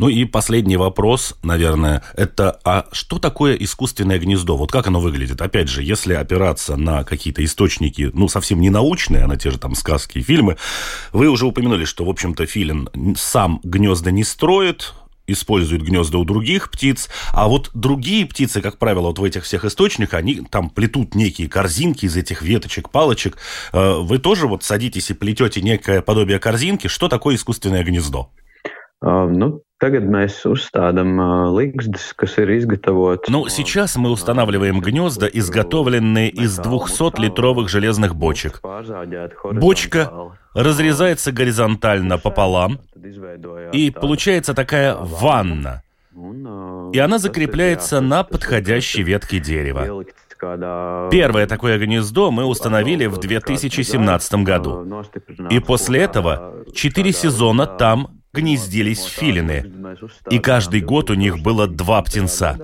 Ну 0.01 0.09
и 0.09 0.25
последний 0.25 0.77
вопрос, 0.77 1.37
наверное, 1.43 2.01
это 2.15 2.59
а 2.63 2.87
что 2.91 3.19
такое 3.19 3.53
искусственное 3.53 4.17
гнездо? 4.17 4.57
Вот 4.57 4.71
как 4.71 4.87
оно 4.87 4.99
выглядит? 4.99 5.39
Опять 5.43 5.69
же, 5.69 5.83
если 5.83 6.15
опираться 6.15 6.75
на 6.75 7.03
какие-то 7.03 7.45
источники, 7.45 8.09
ну, 8.11 8.27
совсем 8.27 8.61
не 8.61 8.71
научные, 8.71 9.25
а 9.25 9.27
на 9.27 9.37
те 9.37 9.51
же 9.51 9.59
там 9.59 9.75
сказки 9.75 10.17
и 10.17 10.23
фильмы, 10.23 10.57
вы 11.13 11.29
уже 11.29 11.45
упомянули, 11.45 11.85
что, 11.85 12.03
в 12.03 12.09
общем-то, 12.09 12.47
филин 12.47 12.89
сам 13.15 13.59
гнезда 13.63 14.09
не 14.09 14.23
строит, 14.23 14.95
используют 15.27 15.83
гнезда 15.83 16.17
у 16.17 16.25
других 16.25 16.71
птиц, 16.71 17.07
а 17.31 17.47
вот 17.47 17.69
другие 17.75 18.25
птицы, 18.25 18.61
как 18.61 18.79
правило, 18.79 19.09
вот 19.09 19.19
в 19.19 19.23
этих 19.23 19.43
всех 19.43 19.65
источниках, 19.65 20.15
они 20.15 20.41
там 20.49 20.71
плетут 20.71 21.13
некие 21.13 21.47
корзинки 21.47 22.07
из 22.07 22.17
этих 22.17 22.41
веточек, 22.41 22.89
палочек. 22.89 23.37
Э, 23.71 23.99
вы 23.99 24.17
тоже 24.17 24.47
вот 24.47 24.63
садитесь 24.63 25.11
и 25.11 25.13
плетете 25.13 25.61
некое 25.61 26.01
подобие 26.01 26.39
корзинки. 26.39 26.87
Что 26.87 27.07
такое 27.07 27.35
искусственное 27.35 27.83
гнездо? 27.83 28.31
Uh, 29.03 29.27
ну, 29.29 29.63
Tagad 29.81 30.05
uzstādām 30.45 31.15
līgstus, 31.57 32.11
kas 32.13 32.35
ir 32.37 32.51
изготовот. 32.53 33.25
Ну, 33.29 33.47
сейчас 33.49 33.95
мы 33.95 34.11
устанавливаем 34.11 34.79
гнезда, 34.79 35.25
изготовленные 35.25 36.29
из 36.29 36.59
200-литровых 36.59 37.67
железных 37.67 38.15
бочек. 38.15 38.61
Бочка 39.43 40.11
разрезается 40.53 41.31
горизонтально 41.31 42.19
пополам, 42.19 42.79
и 43.73 43.89
получается 43.89 44.53
такая 44.53 44.95
ванна. 44.95 45.81
И 46.93 46.99
она 46.99 47.17
закрепляется 47.17 48.01
на 48.01 48.23
подходящей 48.23 49.01
ветке 49.01 49.39
дерева. 49.39 50.05
Первое 51.09 51.47
такое 51.47 51.79
гнездо 51.79 52.29
мы 52.29 52.45
установили 52.45 53.07
в 53.07 53.17
2017 53.17 54.33
году. 54.43 55.03
И 55.49 55.59
после 55.59 56.01
этого 56.01 56.53
четыре 56.73 57.13
сезона 57.13 57.65
там 57.65 58.20
гнездились 58.33 59.03
филины, 59.03 59.97
и 60.29 60.39
каждый 60.39 60.81
год 60.81 61.09
у 61.09 61.13
них 61.13 61.39
было 61.39 61.67
два 61.67 62.01
птенца. 62.01 62.57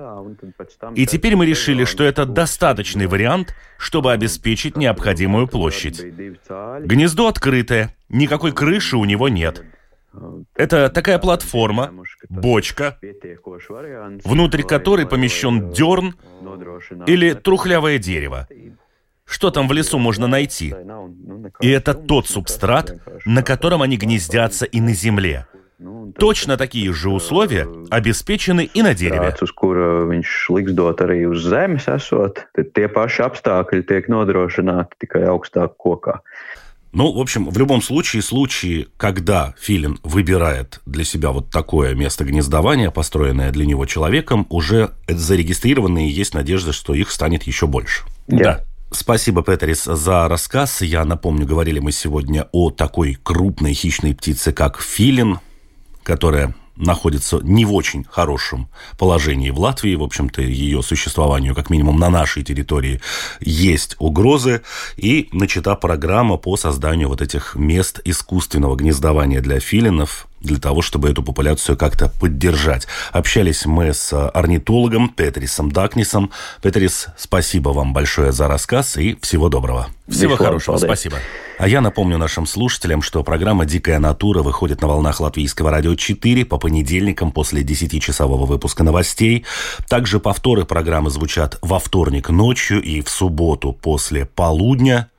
И 0.94 1.06
теперь 1.06 1.36
мы 1.36 1.46
решили, 1.46 1.84
что 1.84 2.04
это 2.04 2.24
достаточный 2.24 3.06
вариант, 3.06 3.54
чтобы 3.78 4.12
обеспечить 4.12 4.76
необходимую 4.76 5.46
площадь. 5.48 6.02
Гнездо 6.02 7.28
открытое, 7.28 7.94
никакой 8.08 8.52
крыши 8.52 8.96
у 8.96 9.04
него 9.04 9.28
нет. 9.28 9.64
Это 10.54 10.88
такая 10.88 11.18
платформа, 11.18 11.92
бочка, 12.28 12.98
внутрь 14.24 14.62
которой 14.62 15.06
помещен 15.06 15.70
дерн 15.70 16.14
или 17.06 17.34
трухлявое 17.34 17.98
дерево. 17.98 18.48
Что 19.24 19.50
там 19.50 19.68
в 19.68 19.72
лесу 19.72 19.98
можно 19.98 20.26
найти? 20.26 20.74
И 21.60 21.68
это 21.68 21.92
тот 21.92 22.26
субстрат, 22.26 22.98
на 23.26 23.42
котором 23.42 23.82
они 23.82 23.98
гнездятся 23.98 24.64
и 24.64 24.80
на 24.80 24.94
земле. 24.94 25.46
Точно 26.18 26.56
такие 26.56 26.92
же 26.92 27.10
условия 27.10 27.68
обеспечены 27.90 28.68
и 28.72 28.82
на 28.82 28.94
дереве. 28.94 29.20
Ну, 36.92 37.12
в 37.12 37.20
общем, 37.20 37.50
в 37.50 37.58
любом 37.58 37.82
случае, 37.82 38.22
случаи, 38.22 38.88
когда 38.96 39.54
филин 39.58 39.98
выбирает 40.02 40.80
для 40.86 41.04
себя 41.04 41.32
вот 41.32 41.50
такое 41.50 41.94
место 41.94 42.24
гнездования, 42.24 42.90
построенное 42.90 43.50
для 43.50 43.66
него 43.66 43.84
человеком, 43.84 44.46
уже 44.48 44.90
зарегистрированы, 45.06 46.08
и 46.08 46.10
есть 46.10 46.34
надежда, 46.34 46.72
что 46.72 46.94
их 46.94 47.10
станет 47.10 47.42
еще 47.42 47.66
больше. 47.66 48.04
Yeah. 48.28 48.42
Да. 48.42 48.64
Спасибо, 48.90 49.42
Петерис, 49.42 49.84
за 49.84 50.28
рассказ. 50.28 50.80
Я 50.80 51.04
напомню, 51.04 51.46
говорили 51.46 51.78
мы 51.78 51.92
сегодня 51.92 52.48
о 52.52 52.70
такой 52.70 53.18
крупной 53.22 53.74
хищной 53.74 54.14
птице, 54.14 54.52
как 54.52 54.80
филин 54.80 55.40
которая 56.08 56.54
находится 56.74 57.38
не 57.42 57.66
в 57.66 57.74
очень 57.74 58.02
хорошем 58.08 58.70
положении 58.96 59.50
в 59.50 59.58
Латвии. 59.60 59.94
В 59.94 60.02
общем-то, 60.02 60.40
ее 60.40 60.82
существованию, 60.82 61.54
как 61.54 61.68
минимум 61.68 61.98
на 61.98 62.08
нашей 62.08 62.42
территории, 62.42 63.02
есть 63.40 63.94
угрозы. 63.98 64.62
И 64.96 65.28
начата 65.32 65.74
программа 65.74 66.38
по 66.38 66.56
созданию 66.56 67.08
вот 67.08 67.20
этих 67.20 67.56
мест 67.56 68.00
искусственного 68.04 68.74
гнездования 68.74 69.42
для 69.42 69.60
филинов 69.60 70.27
для 70.40 70.58
того, 70.58 70.82
чтобы 70.82 71.10
эту 71.10 71.22
популяцию 71.22 71.76
как-то 71.76 72.08
поддержать. 72.08 72.86
Общались 73.12 73.66
мы 73.66 73.92
с 73.92 74.12
орнитологом 74.30 75.08
Петрисом 75.08 75.70
Дакнисом. 75.70 76.30
Петрис, 76.62 77.08
спасибо 77.16 77.70
вам 77.70 77.92
большое 77.92 78.32
за 78.32 78.48
рассказ 78.48 78.96
и 78.96 79.18
всего 79.20 79.48
доброго. 79.48 79.88
Всего 80.08 80.32
Весело, 80.32 80.46
хорошего, 80.46 80.74
молодец. 80.74 80.88
спасибо. 80.88 81.16
А 81.58 81.68
я 81.68 81.80
напомню 81.80 82.16
нашим 82.18 82.46
слушателям, 82.46 83.02
что 83.02 83.22
программа 83.22 83.66
«Дикая 83.66 83.98
натура» 83.98 84.42
выходит 84.42 84.80
на 84.80 84.88
волнах 84.88 85.20
Латвийского 85.20 85.70
радио 85.70 85.94
4 85.94 86.44
по 86.44 86.56
понедельникам 86.56 87.30
после 87.30 87.62
10-часового 87.62 88.46
выпуска 88.46 88.84
новостей. 88.84 89.44
Также 89.88 90.20
повторы 90.20 90.64
программы 90.64 91.10
звучат 91.10 91.58
во 91.60 91.78
вторник 91.78 92.30
ночью 92.30 92.80
и 92.80 93.02
в 93.02 93.10
субботу 93.10 93.72
после 93.72 94.24
полудня. 94.24 95.10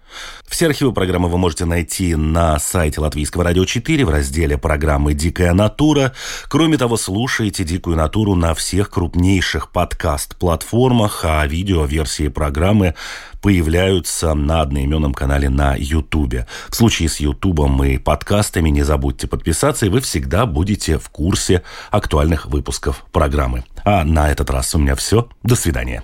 Все 0.47 0.65
архивы 0.65 0.93
программы 0.93 1.29
вы 1.29 1.37
можете 1.37 1.65
найти 1.65 2.15
на 2.15 2.59
сайте 2.59 3.01
Латвийского 3.01 3.43
радио 3.43 3.65
4 3.65 4.05
в 4.05 4.09
разделе 4.09 4.57
программы 4.57 5.13
«Дикая 5.13 5.53
натура». 5.53 6.13
Кроме 6.47 6.77
того, 6.77 6.97
слушайте 6.97 7.63
«Дикую 7.63 7.97
натуру» 7.97 8.35
на 8.35 8.53
всех 8.53 8.89
крупнейших 8.89 9.71
подкаст-платформах, 9.71 11.21
а 11.23 11.45
видео-версии 11.45 12.27
программы 12.29 12.95
появляются 13.41 14.33
на 14.33 14.61
одноименном 14.61 15.13
канале 15.13 15.49
на 15.49 15.75
Ютубе. 15.77 16.47
В 16.69 16.75
случае 16.75 17.09
с 17.09 17.19
Ютубом 17.19 17.83
и 17.83 17.97
подкастами 17.97 18.69
не 18.69 18.83
забудьте 18.83 19.27
подписаться, 19.27 19.85
и 19.85 19.89
вы 19.89 20.01
всегда 20.01 20.45
будете 20.45 20.97
в 20.97 21.09
курсе 21.09 21.63
актуальных 21.91 22.47
выпусков 22.47 23.05
программы. 23.11 23.63
А 23.85 24.03
на 24.03 24.31
этот 24.31 24.49
раз 24.49 24.75
у 24.75 24.79
меня 24.79 24.95
все. 24.95 25.29
До 25.43 25.55
свидания. 25.55 26.03